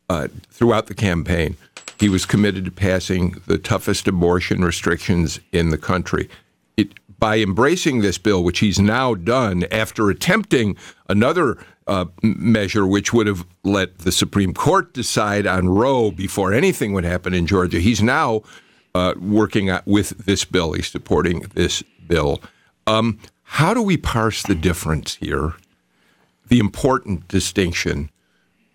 [0.10, 1.58] uh, throughout the campaign
[2.00, 6.30] he was committed to passing the toughest abortion restrictions in the country.
[6.78, 10.76] It, by embracing this bill, which he's now done after attempting
[11.08, 16.92] another uh, measure, which would have let the Supreme Court decide on Roe before anything
[16.94, 18.42] would happen in Georgia, he's now
[18.94, 20.74] uh, working with this bill.
[20.74, 22.42] He's supporting this bill.
[22.88, 23.20] Um,
[23.56, 25.54] how do we parse the difference here?
[26.50, 28.10] The important distinction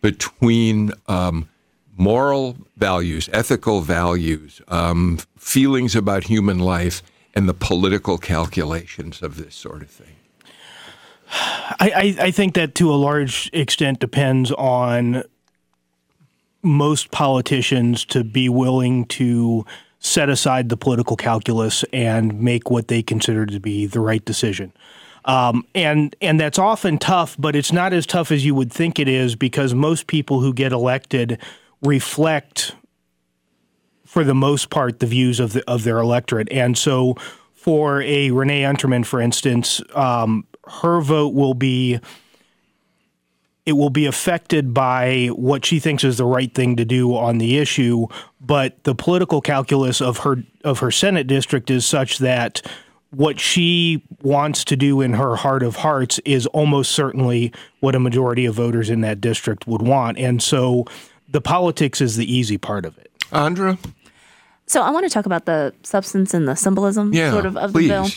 [0.00, 1.50] between um,
[1.98, 7.02] moral values, ethical values, um, feelings about human life,
[7.34, 10.16] and the political calculations of this sort of thing.
[11.30, 15.24] I, I, I think that to a large extent depends on
[16.62, 19.66] most politicians to be willing to
[20.00, 24.72] set aside the political calculus and make what they consider to be the right decision.
[25.26, 28.98] Um, and and that's often tough, but it's not as tough as you would think
[28.98, 31.38] it is because most people who get elected
[31.82, 32.74] reflect,
[34.06, 36.50] for the most part, the views of the, of their electorate.
[36.50, 37.16] And so,
[37.52, 42.00] for a Renee Unterman, for instance, um, her vote will be
[43.70, 47.38] it will be affected by what she thinks is the right thing to do on
[47.38, 48.06] the issue,
[48.40, 52.60] but the political calculus of her of her Senate district is such that
[53.10, 58.00] what she wants to do in her heart of hearts is almost certainly what a
[58.00, 60.18] majority of voters in that district would want.
[60.18, 60.84] And so
[61.28, 63.10] the politics is the easy part of it.
[63.32, 63.78] Andra?
[64.66, 67.72] So I want to talk about the substance and the symbolism Yeah, sort of of
[67.72, 67.88] please.
[67.88, 68.08] the bill.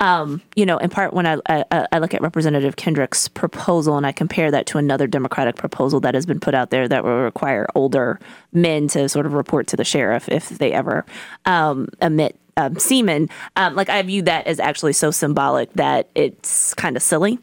[0.00, 4.06] Um, you know, in part when I, I I look at Representative Kendrick's proposal and
[4.06, 7.22] I compare that to another Democratic proposal that has been put out there that will
[7.22, 8.20] require older
[8.52, 11.04] men to sort of report to the sheriff if they ever
[11.46, 13.28] um, emit um, semen.
[13.56, 17.38] Um, like I view that as actually so symbolic that it's kind of silly.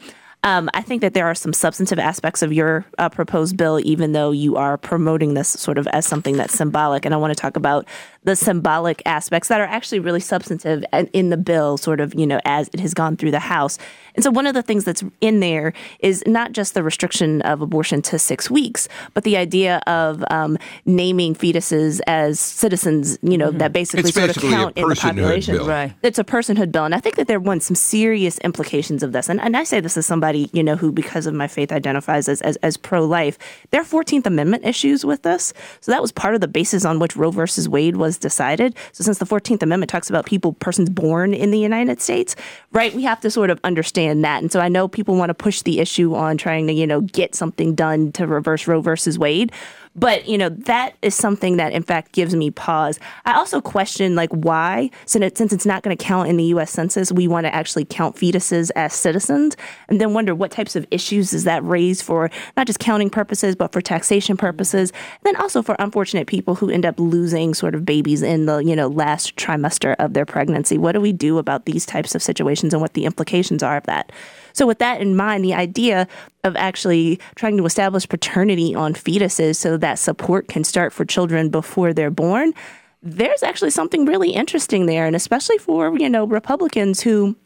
[0.46, 4.12] Um, I think that there are some substantive aspects of your uh, proposed bill, even
[4.12, 7.04] though you are promoting this sort of as something that's symbolic.
[7.04, 7.88] And I want to talk about
[8.26, 12.26] the symbolic aspects that are actually really substantive and in the bill, sort of, you
[12.26, 13.78] know, as it has gone through the House.
[14.14, 17.62] And so one of the things that's in there is not just the restriction of
[17.62, 23.50] abortion to six weeks, but the idea of um, naming fetuses as citizens, you know,
[23.50, 25.56] that basically It's sort basically of a count in the population.
[25.56, 25.66] bill.
[25.66, 25.94] Right.
[26.02, 26.84] It's a personhood bill.
[26.84, 29.28] And I think that there are some serious implications of this.
[29.30, 31.72] And, and I say this as somebody somebody, you know, who because of my faith
[31.72, 33.38] identifies as, as, as pro life.
[33.70, 35.52] There are 14th Amendment issues with this.
[35.80, 38.74] So that was part of the basis on which Roe versus Wade was decided.
[38.92, 42.36] So since the 14th Amendment talks about people, persons born in the United States,
[42.72, 44.42] right, we have to sort of understand that.
[44.42, 47.00] And so I know people want to push the issue on trying to, you know,
[47.00, 49.52] get something done to reverse Roe versus Wade.
[49.96, 53.00] But, you know, that is something that in fact gives me pause.
[53.24, 57.10] I also question like why, since, it's not going to count in the US Census,
[57.10, 59.56] we want to actually count fetuses as citizens
[59.88, 63.56] and then wonder what types of issues does that raise for not just counting purposes,
[63.56, 64.90] but for taxation purposes.
[64.90, 68.58] And then also for unfortunate people who end up losing sort of babies in the,
[68.58, 70.76] you know, last trimester of their pregnancy.
[70.76, 73.84] What do we do about these types of situations and what the implications are of
[73.84, 74.12] that?
[74.56, 76.08] So, with that in mind, the idea
[76.42, 81.50] of actually trying to establish paternity on fetuses so that support can start for children
[81.50, 82.54] before they're born,
[83.02, 85.04] there's actually something really interesting there.
[85.04, 87.36] And especially for, you know, Republicans who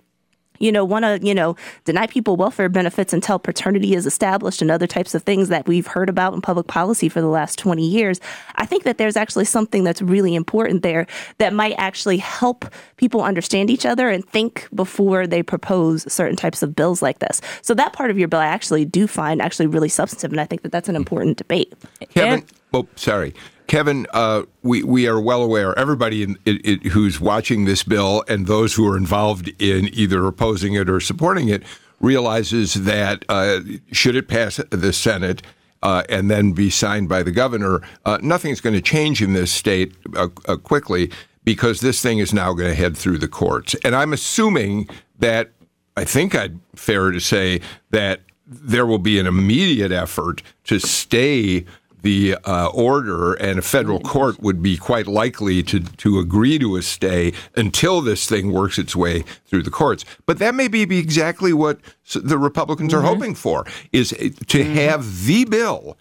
[0.60, 4.70] you know, want to, you know, deny people welfare benefits until paternity is established and
[4.70, 7.84] other types of things that we've heard about in public policy for the last 20
[7.84, 8.20] years.
[8.56, 11.06] I think that there's actually something that's really important there
[11.38, 16.62] that might actually help people understand each other and think before they propose certain types
[16.62, 17.40] of bills like this.
[17.62, 20.44] So that part of your bill I actually do find actually really substantive, and I
[20.44, 21.00] think that that's an hmm.
[21.00, 21.72] important debate.
[22.10, 22.44] Kevin,
[22.74, 23.34] oh, sorry.
[23.70, 28.74] Kevin, uh, we, we are well aware, everybody in, who's watching this bill and those
[28.74, 31.62] who are involved in either opposing it or supporting it
[32.00, 33.60] realizes that uh,
[33.92, 35.42] should it pass the Senate
[35.84, 39.52] uh, and then be signed by the governor, uh, nothing's going to change in this
[39.52, 41.08] state uh, uh, quickly
[41.44, 43.76] because this thing is now going to head through the courts.
[43.84, 44.88] And I'm assuming
[45.20, 45.52] that,
[45.96, 47.60] I think I'd fair to say
[47.90, 51.66] that there will be an immediate effort to stay
[52.02, 56.76] the uh, order, and a federal court would be quite likely to, to agree to
[56.76, 60.04] a stay until this thing works its way through the courts.
[60.26, 61.80] But that may be exactly what
[62.14, 63.04] the Republicans mm-hmm.
[63.04, 64.74] are hoping for, is to mm-hmm.
[64.74, 65.96] have the bill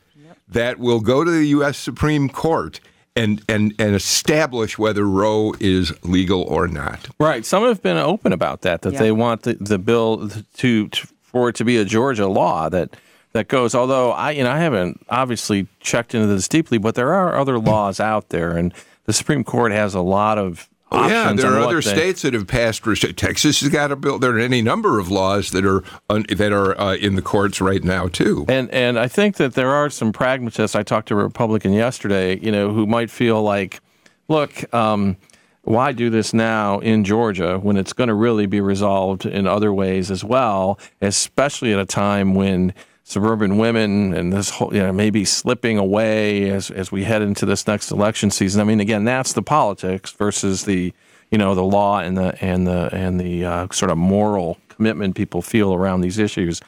[0.48, 1.78] that will go to the U.S.
[1.78, 2.80] Supreme Court
[3.16, 7.10] and, and, and establish whether Roe is legal or not.
[7.20, 7.46] Right.
[7.46, 9.00] Some have been open about that, that yeah.
[9.00, 12.96] they want the, the bill to, to for it to be a Georgia law that–
[13.34, 13.76] that goes.
[13.76, 17.60] Although I, you know, I haven't obviously checked into this deeply, but there are other
[17.60, 18.74] laws out there, and
[19.06, 20.70] the Supreme Court has a lot of.
[20.92, 22.84] Oh, yeah, there are other they, states that have passed.
[23.16, 24.18] Texas has got a bill.
[24.18, 27.84] There are any number of laws that are that are uh, in the courts right
[27.84, 28.46] now too.
[28.50, 30.76] And and I think that there are some pragmatists.
[30.76, 33.82] I talked to a Republican yesterday, you know, who might feel like,
[34.28, 34.74] look.
[34.74, 35.18] Um,
[35.64, 39.72] why do this now in Georgia when it's going to really be resolved in other
[39.72, 42.74] ways as well, especially at a time when
[43.10, 47.44] suburban women and this whole, you know, maybe slipping away as, as we head into
[47.44, 48.62] this next election season.
[48.62, 50.94] I mean, again, that's the politics versus the,
[51.32, 55.16] you know, the law and the, and the, and the uh, sort of moral commitment
[55.16, 56.62] people feel around these issues.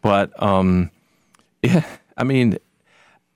[0.00, 0.92] But, um,
[1.62, 1.84] yeah,
[2.16, 2.58] I mean,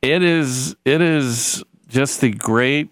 [0.00, 2.90] it is, it is just the great,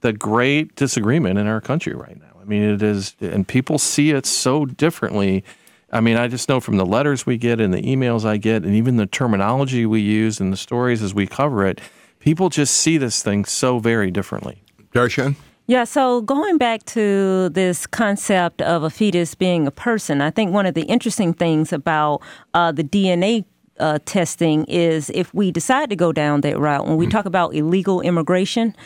[0.00, 2.40] the great disagreement in our country right now.
[2.40, 5.44] I mean, it is, and people see it so differently
[5.92, 8.64] I mean, I just know from the letters we get and the emails I get,
[8.64, 11.80] and even the terminology we use and the stories as we cover it,
[12.18, 14.62] people just see this thing so very differently.
[14.92, 15.36] Dar'shun?
[15.68, 20.52] Yeah, so going back to this concept of a fetus being a person, I think
[20.52, 22.22] one of the interesting things about
[22.54, 23.44] uh, the DNA
[23.78, 27.10] uh, testing is if we decide to go down that route, when we mm.
[27.10, 28.76] talk about illegal immigration,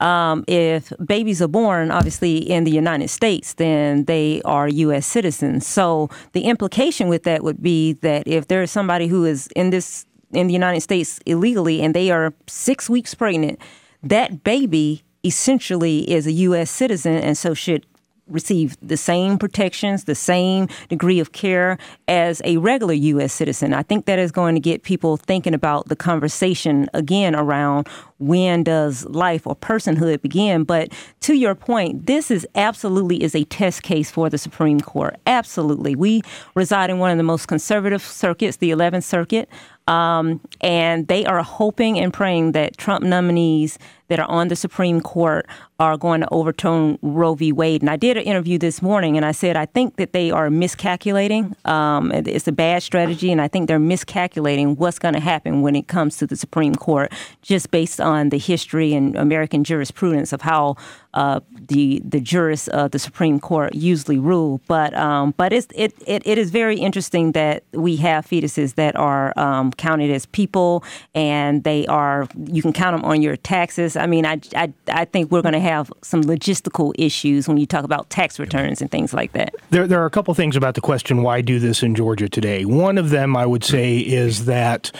[0.00, 5.06] um, if babies are born, obviously, in the United States, then they are U.S.
[5.06, 5.66] citizens.
[5.66, 9.70] So the implication with that would be that if there is somebody who is in
[9.70, 13.60] this in the United States illegally and they are six weeks pregnant,
[14.02, 16.70] that baby essentially is a U.S.
[16.70, 17.84] citizen and so should
[18.30, 21.78] receive the same protections, the same degree of care
[22.08, 23.32] as a regular U.S.
[23.32, 23.74] citizen.
[23.74, 27.88] I think that is going to get people thinking about the conversation again around
[28.20, 30.64] when does life or personhood begin.
[30.64, 35.16] But to your point, this is absolutely is a test case for the Supreme Court.
[35.26, 35.96] Absolutely.
[35.96, 36.22] We
[36.54, 39.48] reside in one of the most conservative circuits, the 11th Circuit.
[39.88, 45.00] Um, and they are hoping and praying that Trump nominees that are on the Supreme
[45.00, 45.46] Court
[45.78, 47.52] are going to overturn Roe v.
[47.52, 47.80] Wade.
[47.80, 50.50] And I did an interview this morning, and I said I think that they are
[50.50, 51.56] miscalculating.
[51.64, 55.74] Um, it's a bad strategy, and I think they're miscalculating what's going to happen when
[55.74, 57.12] it comes to the Supreme Court,
[57.42, 60.76] just based on on the history and American jurisprudence of how
[61.14, 64.60] uh, the the jurists of the Supreme Court usually rule.
[64.66, 68.94] But um, but it's, it, it it is very interesting that we have fetuses that
[68.96, 70.84] are um, counted as people,
[71.14, 73.96] and they are you can count them on your taxes.
[73.96, 77.66] I mean, I I, I think we're going to have some logistical issues when you
[77.66, 79.54] talk about tax returns and things like that.
[79.70, 82.64] There there are a couple things about the question why do this in Georgia today.
[82.64, 84.92] One of them I would say is that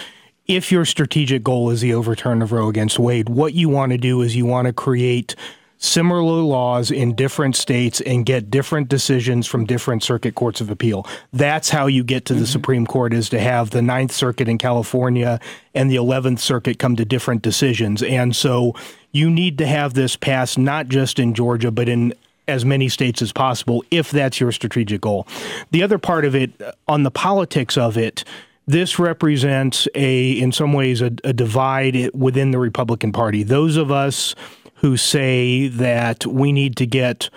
[0.51, 3.99] if your strategic goal is the overturn of Roe against Wade, what you want to
[3.99, 5.37] do is you want to create
[5.79, 11.07] similar laws in different states and get different decisions from different circuit courts of appeal.
[11.33, 12.47] That's how you get to the mm-hmm.
[12.47, 15.39] Supreme Court is to have the Ninth Circuit in California
[15.73, 18.03] and the Eleventh Circuit come to different decisions.
[18.03, 18.75] And so
[19.13, 22.13] you need to have this passed not just in Georgia, but in
[22.49, 25.29] as many states as possible if that's your strategic goal.
[25.71, 26.51] The other part of it,
[26.89, 28.25] on the politics of it,
[28.71, 33.43] this represents a, in some ways, a, a divide within the Republican Party.
[33.43, 34.35] Those of us
[34.77, 37.31] who say that we need to get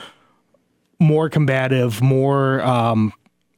[1.00, 3.14] more combative, more um,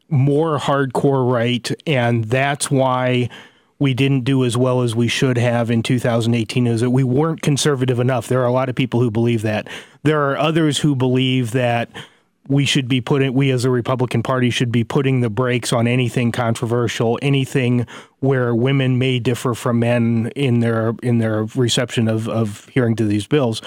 [0.09, 3.29] more hardcore right, and that's why
[3.77, 7.41] we didn't do as well as we should have in 2018 is that we weren't
[7.41, 8.27] conservative enough.
[8.27, 9.67] There are a lot of people who believe that.
[10.03, 11.89] There are others who believe that
[12.47, 15.87] we should be putting we as a Republican Party should be putting the brakes on
[15.87, 17.87] anything controversial, anything
[18.19, 23.05] where women may differ from men in their in their reception of, of hearing to
[23.05, 23.61] these bills.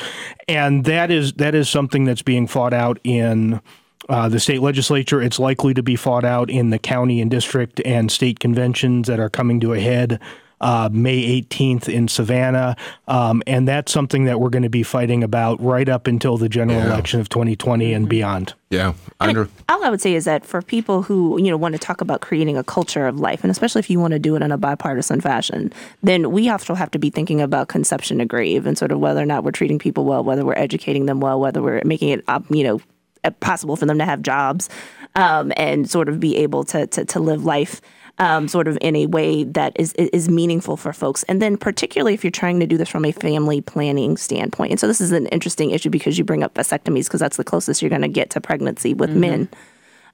[0.47, 3.61] And that is that is something that's being fought out in
[4.09, 5.21] uh, the state legislature.
[5.21, 9.19] It's likely to be fought out in the county and district and state conventions that
[9.19, 10.21] are coming to a head
[10.61, 12.77] uh, May 18th in Savannah.
[13.07, 16.49] Um, and that's something that we're going to be fighting about right up until the
[16.49, 16.87] general yeah.
[16.87, 18.55] election of 2020 and beyond.
[18.71, 18.93] Yeah.
[19.21, 22.01] Under- all I would say is that for people who, you know, want to talk
[22.01, 24.53] about creating a culture of life, and especially if you want to do it in
[24.53, 28.77] a bipartisan fashion, then we also have to be thinking about conception to grave and
[28.77, 31.63] sort of whether or not we're treating people well, whether we're educating them well, whether
[31.63, 32.81] we're making it, you know,
[33.41, 34.69] possible for them to have jobs
[35.15, 37.81] um, and sort of be able to, to, to live life
[38.19, 41.23] um, sort of in a way that is is meaningful for folks.
[41.25, 44.73] And then particularly if you're trying to do this from a family planning standpoint.
[44.73, 47.45] And so this is an interesting issue because you bring up vasectomies because that's the
[47.45, 49.21] closest you're going to get to pregnancy with mm-hmm.
[49.21, 49.49] men.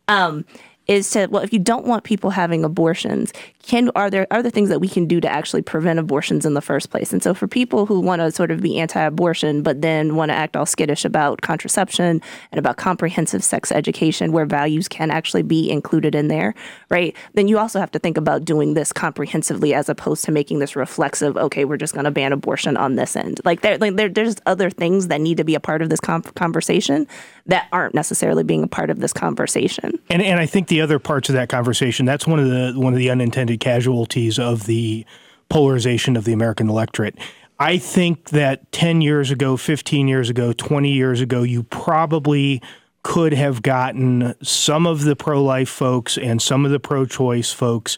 [0.09, 0.45] Um,
[0.87, 3.33] is to well if you don't want people having abortions
[3.67, 6.55] can are there are there things that we can do to actually prevent abortions in
[6.55, 7.13] the first place?
[7.13, 10.35] And so for people who want to sort of be anti-abortion but then want to
[10.35, 12.21] act all skittish about contraception
[12.53, 16.55] and about comprehensive sex education where values can actually be included in there
[16.91, 17.17] right?
[17.33, 20.77] Then you also have to think about doing this comprehensively as opposed to making this
[20.77, 23.41] reflexive okay we're just going to ban abortion on this end.
[23.45, 26.01] Like there like there, there's other things that need to be a part of this
[26.01, 27.07] com- conversation
[27.47, 29.99] that aren't necessarily being a part of this conversation.
[30.11, 32.93] And and I think the other parts of that conversation that's one of the one
[32.93, 35.05] of the unintended casualties of the
[35.49, 37.17] polarization of the American electorate.
[37.59, 42.61] I think that 10 years ago, 15 years ago, 20 years ago, you probably
[43.05, 47.53] could have gotten some of the pro life folks and some of the pro choice
[47.53, 47.97] folks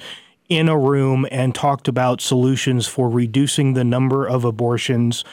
[0.48, 5.24] in a room and talked about solutions for reducing the number of abortions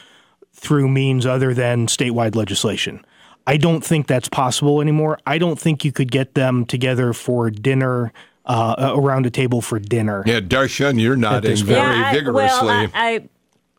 [0.54, 3.04] through means other than statewide legislation.
[3.46, 5.20] I don't think that's possible anymore.
[5.26, 8.14] I don't think you could get them together for dinner
[8.46, 10.24] uh, around a table for dinner.
[10.26, 12.68] Yeah, Dar'shun, you're nodding very yeah, I, vigorously.
[12.68, 13.30] Well, I,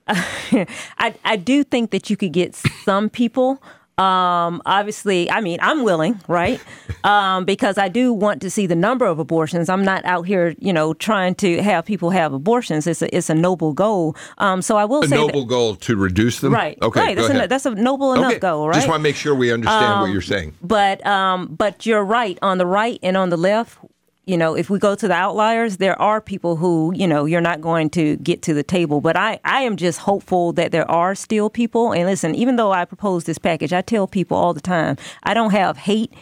[0.07, 0.67] I,
[0.99, 3.63] I, I do think that you could get some people.
[3.97, 6.61] Um, obviously, I mean, I'm willing, right?
[7.05, 9.69] Um, because I do want to see the number of abortions.
[9.69, 12.87] I'm not out here, you know, trying to have people have abortions.
[12.87, 14.17] It's a, it's a noble goal.
[14.39, 16.55] Um, so I will a say noble that, goal to reduce them.
[16.55, 16.79] Right.
[16.81, 17.01] Okay.
[17.01, 17.15] Right.
[17.15, 18.39] That's, a, that's a noble enough okay.
[18.39, 18.77] goal, right?
[18.77, 20.55] Just want to make sure we understand what um, you're saying.
[20.63, 22.39] But um, but you're right.
[22.41, 23.77] On the right and on the left,
[24.27, 27.43] you know, if we go to the outliers, there are people who, you know, you're
[27.43, 29.01] not going to get to the table.
[29.01, 31.93] But I, I am just hopeful that there are still people.
[31.93, 35.35] And listen, even though I propose this package, I tell people all the time, I
[35.35, 36.13] don't have hate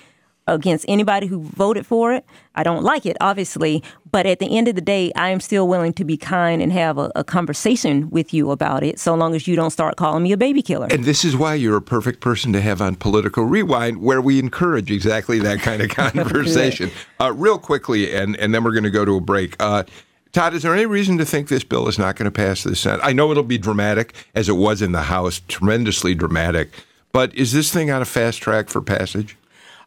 [0.49, 2.25] against anybody who voted for it.
[2.57, 3.83] I don't like it, obviously,
[4.13, 6.71] but at the end of the day, I am still willing to be kind and
[6.73, 10.23] have a, a, conversation with you about it, so long as you don't start calling
[10.23, 10.87] me a baby killer.
[10.91, 14.39] And this is why you're a perfect person to have on Political Rewind, where we
[14.39, 16.91] encourage exactly that kind of conversation.
[17.21, 19.57] uh, real quickly, and, and then we're going to go to a break.
[19.59, 19.85] Uh,
[20.33, 22.77] Todd, is there any reason to think this bill is not going to pass the
[22.77, 23.01] Senate?
[23.03, 26.71] I know it'll be dramatic, as it was in the House, tremendously dramatic.
[27.13, 29.37] But is this thing on a fast track for passage?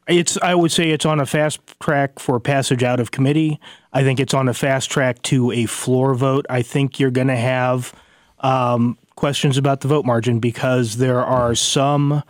[0.08, 3.60] It's I would say it's on a fast track for passage out of committee.
[3.92, 6.46] I think it's on a fast track to a floor vote.
[6.50, 7.94] I think you're going to have
[8.42, 12.22] um, questions about the vote margin because there are some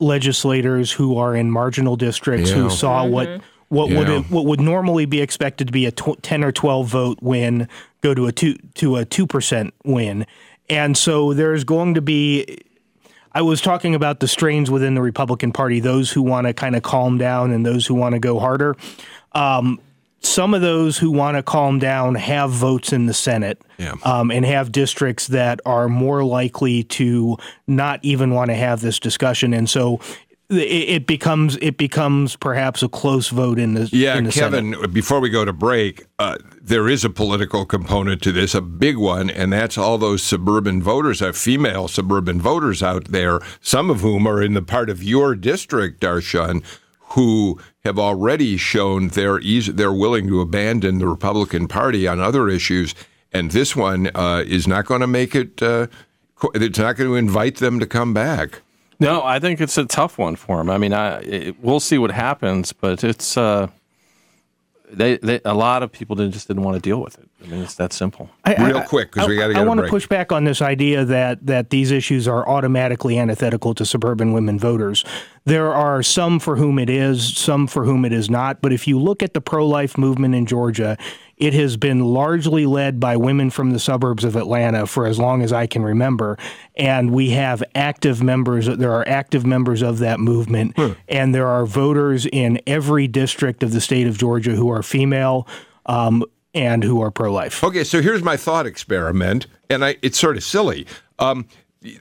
[0.00, 2.56] legislators who are in marginal districts yeah.
[2.56, 3.12] who saw mm-hmm.
[3.12, 3.98] what what yeah.
[3.98, 7.68] would what would normally be expected to be a tw- ten or twelve vote win
[8.00, 10.26] go to a two to a two percent win,
[10.68, 12.58] and so there's going to be.
[13.32, 16.74] I was talking about the strains within the Republican Party, those who want to kind
[16.76, 18.76] of calm down and those who want to go harder.
[19.32, 19.80] Um,
[20.20, 23.92] some of those who want to calm down have votes in the Senate Yeah.
[24.02, 27.36] um, and have districts that are more likely to
[27.68, 30.00] not even want to have this discussion, and so
[30.50, 30.54] it,
[30.88, 34.92] it becomes it becomes perhaps a close vote in the Yeah, in the Kevin, Senate.
[34.92, 38.96] before we go to break, uh, there is a political component to this, a big
[38.96, 44.00] one, and that's all those suburban voters, uh, female suburban voters out there, some of
[44.00, 46.64] whom are in the part of your district, Dar'shun,
[47.10, 52.48] who have already shown they're, easy, they're willing to abandon the Republican Party on other
[52.48, 52.94] issues.
[53.32, 55.88] And this one uh, is not going to make it, uh,
[56.54, 58.62] it's not going to invite them to come back.
[59.00, 60.70] No, I think it's a tough one for him.
[60.70, 63.68] I mean, I it, we'll see what happens, but it's uh,
[64.90, 67.28] they, they a lot of people didn't, just didn't want to deal with it.
[67.44, 68.30] I mean, it's that simple.
[68.44, 70.32] I- I- Real quick, because we got to I get a want to push back
[70.32, 75.04] on this idea that that these issues are automatically antithetical to suburban women voters.
[75.44, 78.60] There are some for whom it is, some for whom it is not.
[78.60, 80.96] But if you look at the pro-life movement in Georgia,
[81.38, 85.42] it has been largely led by women from the suburbs of Atlanta for as long
[85.42, 86.36] as I can remember,
[86.76, 88.66] and we have active members.
[88.66, 90.76] There are active members of that movement,
[91.08, 95.46] and there are voters in every district of the state of Georgia who are female.
[95.86, 96.24] Um,
[96.54, 97.62] and who are pro-life.
[97.62, 100.86] Okay, so here's my thought experiment, and I, it's sort of silly.
[101.18, 101.46] Um,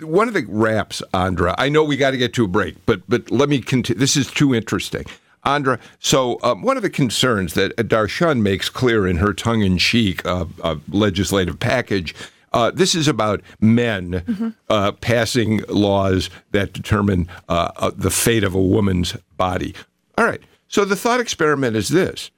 [0.02, 1.54] one of the raps, Andra.
[1.58, 4.00] I know we got to get to a break, but but let me continue.
[4.00, 5.06] This is too interesting,
[5.44, 5.80] Andra.
[6.00, 10.76] So um, one of the concerns that Dar'shun makes clear in her tongue-in-cheek uh, uh,
[10.90, 12.14] legislative package.
[12.54, 18.56] Uh, this is about men uh, passing laws that determine uh, uh, the fate of
[18.56, 19.76] a woman's body.
[20.18, 20.42] All right.
[20.68, 22.32] So the thought experiment is this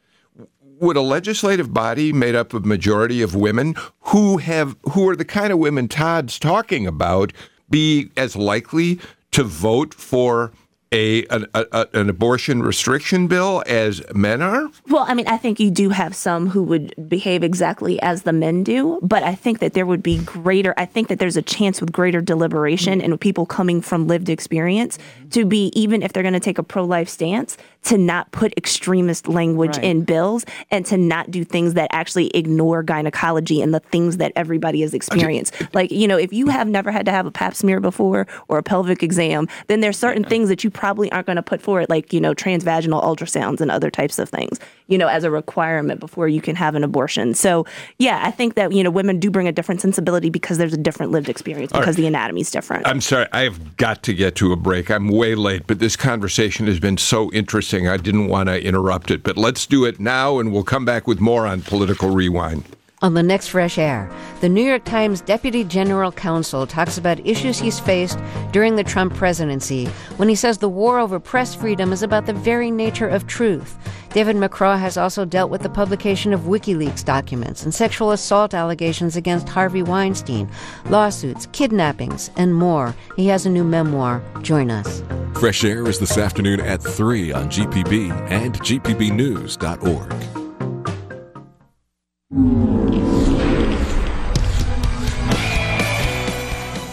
[0.79, 5.25] would a legislative body made up of majority of women who have who are the
[5.25, 7.33] kind of women Todd's talking about
[7.69, 8.99] be as likely
[9.31, 10.51] to vote for
[10.91, 14.69] a an, a, an abortion restriction bill as men are?
[14.87, 18.33] Well, I mean, I think you do have some who would behave exactly as the
[18.33, 21.41] men do, but I think that there would be greater, I think that there's a
[21.41, 24.97] chance with greater deliberation and people coming from lived experience
[25.31, 28.53] to be, even if they're going to take a pro life stance, to not put
[28.57, 29.83] extremist language Right.
[29.83, 34.31] in bills and to not do things that actually ignore gynecology and the things that
[34.35, 35.53] everybody has experienced.
[35.73, 38.57] Like, you know, if you have never had to have a pap smear before or
[38.57, 41.87] a pelvic exam, then there's certain things that you probably aren't going to put forward,
[41.89, 45.99] like, you know, transvaginal ultrasounds and other types of things, you know, as a requirement
[45.99, 47.33] before you can have an abortion.
[47.33, 47.65] So,
[47.97, 50.77] yeah, I think that, you know, women do bring a different sensibility because there's a
[50.77, 52.87] different lived experience because the anatomy is different.
[52.87, 54.89] I'm sorry, I've got to get to a break.
[54.89, 57.89] I'm way late, but this conversation has been so interesting.
[57.89, 61.07] I didn't want to interrupt it, but let's do it now, and we'll come back
[61.07, 62.63] with more on Political Rewind.
[63.01, 67.57] On the next Fresh Air, the New York Times Deputy General Counsel talks about issues
[67.57, 68.19] he's faced
[68.51, 69.85] during the Trump presidency
[70.17, 73.77] when he says the war over press freedom is about the very nature of truth.
[74.09, 79.15] David McCraw has also dealt with the publication of WikiLeaks documents and sexual assault allegations
[79.15, 80.49] against Harvey Weinstein,
[80.89, 82.93] lawsuits, kidnappings, and more.
[83.15, 84.21] He has a new memoir.
[84.41, 85.03] Join us.
[85.39, 90.38] Fresh Air is this afternoon at 3 on GPB and GPBnews.org.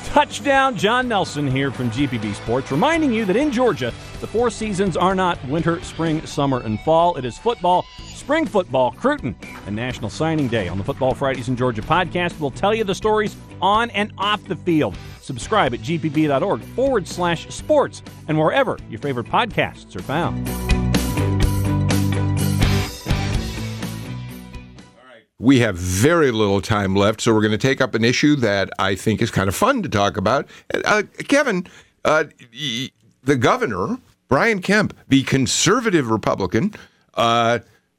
[0.07, 4.97] Touchdown, John Nelson here from GPB Sports, reminding you that in Georgia, the four seasons
[4.97, 7.17] are not winter, spring, summer, and fall.
[7.17, 7.85] It is football,
[8.15, 10.69] spring football, Cruton, and National Signing Day.
[10.69, 14.43] On the Football Fridays in Georgia podcast, we'll tell you the stories on and off
[14.45, 14.97] the field.
[15.21, 20.49] Subscribe at gpb.org forward slash sports and wherever your favorite podcasts are found.
[25.39, 28.71] We have very little time left, so we're going to take up an issue that
[28.79, 30.49] I think is kind of fun to talk about.
[30.73, 31.67] Uh, Kevin,
[32.07, 32.25] uh,
[33.23, 36.73] the governor, Brian Kemp, the conservative Republican,
[37.15, 37.59] uh,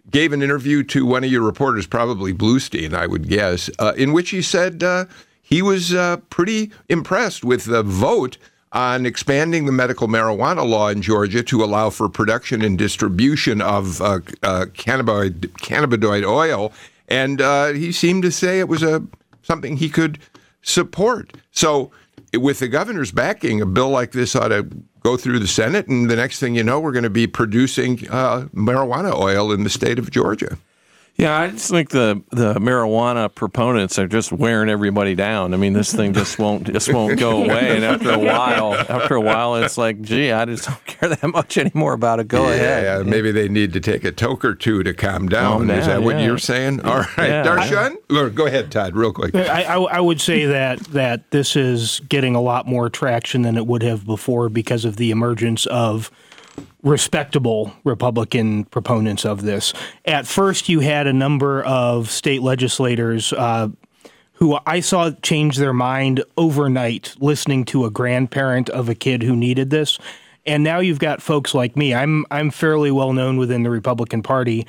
[0.09, 4.13] gave an interview to one of your reporters, probably Bluestein, I would guess, uh, in
[4.13, 5.05] which he said uh,
[5.43, 8.37] he was uh, pretty impressed with the vote
[8.71, 13.85] on expanding the medical marijuana law in Georgia to allow for production and distribution of
[13.99, 16.73] cannabinoid, cannabinoid oil.
[17.07, 19.03] And uh, he seemed to say it was a
[19.41, 20.19] something he could
[20.61, 21.33] support.
[21.51, 21.91] So,
[22.33, 24.67] with the governor's backing, a bill like this ought to
[25.01, 28.07] go through the Senate, and the next thing you know, we're going to be producing
[28.09, 30.57] uh, marijuana oil in the state of Georgia.
[31.17, 35.55] Yeah, I just think the, the marijuana proponents are just wearing everybody down.
[35.55, 37.75] I mean, this thing just won't just won't go away.
[37.75, 41.27] And after a while, after a while, it's like, gee, I just don't care that
[41.27, 42.27] much anymore about it.
[42.27, 42.83] Go yeah, ahead.
[43.05, 45.57] Yeah, maybe they need to take a toke or two to calm oh, down.
[45.67, 46.81] Calm Is that down, what you're saying?
[46.81, 47.43] All right, Yeah.
[47.43, 47.95] Dar'shun.
[48.15, 49.33] Or go ahead, Todd, real quick.
[49.33, 53.41] Uh, I, I, I would say that that this is getting a lot more traction
[53.41, 56.11] than it would have before because of the emergence of
[56.83, 59.73] respectable Republican proponents of this.
[60.05, 63.69] At first, you had a number of state legislators uh,
[64.33, 69.35] who I saw change their mind overnight listening to a grandparent of a kid who
[69.35, 69.97] needed this.
[70.45, 71.93] And now you've got folks like me.
[71.93, 74.65] I'm I'm fairly well known within the Republican Party.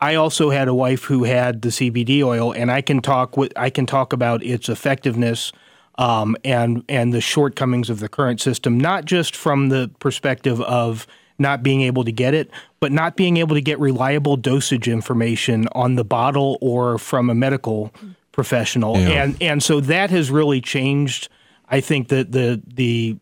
[0.00, 3.52] I also had a wife who had the CBD oil, and I can talk with
[3.54, 5.52] I can talk about its effectiveness
[5.96, 11.06] um, and and the shortcomings of the current system, not just from the perspective of
[11.38, 15.68] not being able to get it, but not being able to get reliable dosage information
[15.72, 17.92] on the bottle or from a medical
[18.32, 19.22] professional, Yeah.
[19.24, 21.28] and and so that has really changed.
[21.68, 23.16] I think that the the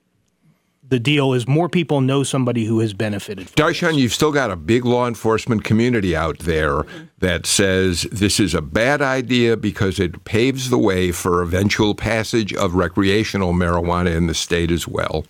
[0.89, 3.49] the deal is more people know somebody who has benefited.
[3.49, 6.83] From Dar'shun, you've still got a big law enforcement community out there
[7.21, 12.53] that says this is a bad idea because it paves the way for eventual passage
[12.53, 15.25] of recreational marijuana in the state as well.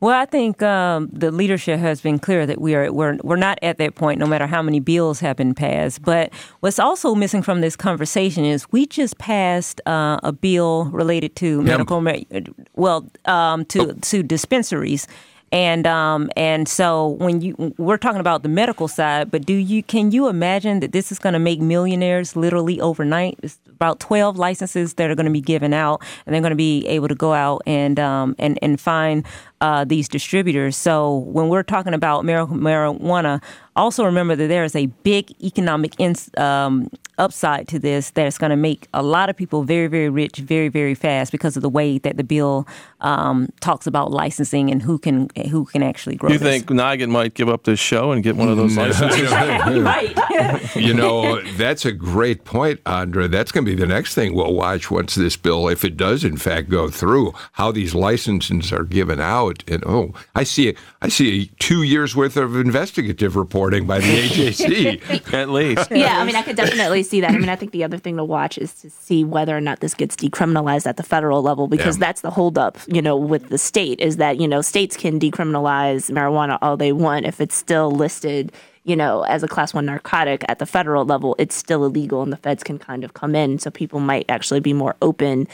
[0.00, 3.58] Well, I think um, the leadership has been clear that we are we're we're not
[3.62, 6.02] at that point, no matter how many bills have been passed.
[6.02, 11.34] But what's also missing from this conversation is we just passed uh, a bill related
[11.36, 12.00] to medical,
[12.74, 15.08] well, um, to to dispensaries.
[15.50, 19.82] And um, and so when you we're talking about the medical side, but do you
[19.82, 23.38] can you imagine that this is going to make millionaires literally overnight?
[23.42, 26.56] It's about twelve licenses that are going to be given out, and they're going to
[26.56, 29.24] be able to go out and um, and and find
[29.60, 30.76] uh, these distributors.
[30.76, 33.42] So when we're talking about marijuana,
[33.76, 38.50] also remember that there is a big economic ins- um, upside to this that's going
[38.50, 41.68] to make a lot of people very, very rich very, very fast because of the
[41.68, 42.66] way that the bill
[43.00, 46.30] um, talks about licensing and who can who can actually grow.
[46.30, 46.48] You this.
[46.48, 49.30] think Nigut might give up this show and get one of those licenses?
[49.32, 50.76] right?
[50.76, 53.28] you know, that's a great point, Andra.
[53.28, 56.24] That's going to be the next thing we'll watch once this bill, if it does
[56.24, 59.47] in fact go through, how these licenses are given out.
[59.68, 64.06] And oh, I see, it I see two years worth of investigative reporting by the
[64.06, 65.32] AJC.
[65.34, 65.90] At least.
[65.90, 67.30] yeah, I mean, I could definitely see that.
[67.30, 69.80] I mean, I think the other thing to watch is to see whether or not
[69.80, 72.06] this gets decriminalized at the federal level because Yeah.
[72.06, 76.10] that's the holdup, you know, with the state is that, you know, states can decriminalize
[76.10, 78.52] marijuana all they want if it's still listed,
[78.84, 82.32] you know, as a class one narcotic at the federal level, it's still illegal and
[82.32, 83.58] the feds can kind of come in.
[83.58, 85.46] So people might actually be more open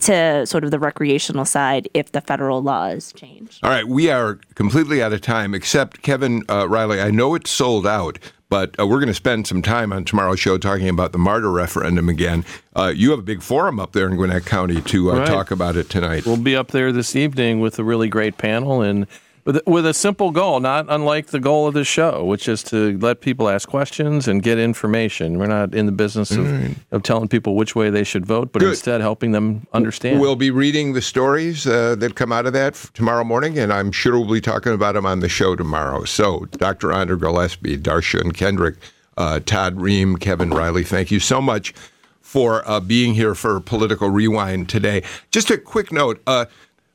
[0.00, 3.58] to sort of the recreational side if the federal laws change.
[3.62, 7.00] All right, we are completely out of time, except Kevin uh, Riley.
[7.00, 8.18] I know it's sold out,
[8.48, 11.48] but uh, we're going to spend some time on tomorrow's show talking about the MARTA
[11.48, 12.44] referendum again.
[12.74, 15.26] Uh, you have a big forum up there in Gwinnett County to uh, Right.
[15.26, 16.26] talk about it tonight.
[16.26, 19.06] We'll be up there this evening with a really great panel and
[19.44, 22.98] with, with a simple goal, not unlike the goal of the show, which is to
[22.98, 25.38] let people ask questions and get information.
[25.38, 28.60] We're not in the business of, of telling people which way they should vote, but
[28.60, 28.70] Good.
[28.70, 30.20] instead helping them understand.
[30.20, 33.90] We'll be reading the stories uh, that come out of that tomorrow morning, and I'm
[33.90, 36.04] sure we'll be talking about them on the show tomorrow.
[36.04, 36.92] So, Dr.
[36.92, 38.76] Andra Gillespie, Dar'shun Kendrick,
[39.16, 41.74] uh, Todd Rehm, Kevin Riley, thank you so much
[42.20, 45.02] for uh, being here for Political Rewind today.
[45.30, 46.46] Just a quick note uh,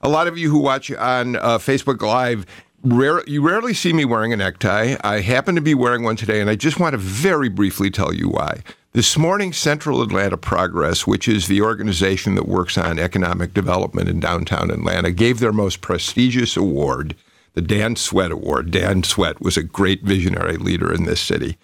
[0.08, 2.45] a lot of you who watch on uh, Facebook Live,
[2.82, 4.95] rare, you rarely see me wearing a necktie.
[5.03, 8.14] I happen to be wearing one today, and I just want to very briefly tell
[8.14, 8.62] you why.
[8.93, 14.22] This morning, Central Atlanta Progress, which is the organization that works on economic development in
[14.22, 17.14] downtown Atlanta, gave their most prestigious award,
[17.53, 18.72] the Dan Sweat Award.
[18.72, 21.58] Dan Sweat was a great visionary leader in this city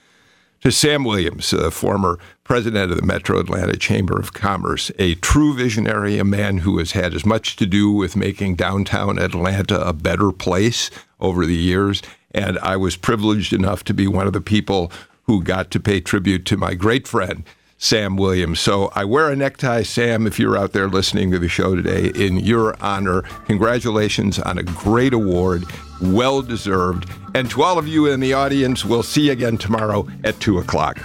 [0.63, 5.53] to Sam Williams, uh, former president of the Metro Atlanta Chamber of Commerce, a true
[5.53, 9.91] visionary, a man who has had as much to do with making downtown Atlanta a
[9.91, 10.89] better place
[11.19, 12.01] over the years.
[12.31, 14.89] And I was privileged enough to be one of the people
[15.23, 17.43] who got to pay tribute to my great friend,
[17.77, 18.61] Sam Williams.
[18.61, 22.09] So I wear a necktie, Sam, if you're out there listening to the show today,
[22.15, 23.23] in your honor.
[23.47, 25.65] Congratulations on a great award,
[26.11, 27.09] well deserved.
[27.33, 30.59] And to all of you in the audience, we'll see you again tomorrow at 2
[30.59, 30.99] o'clock.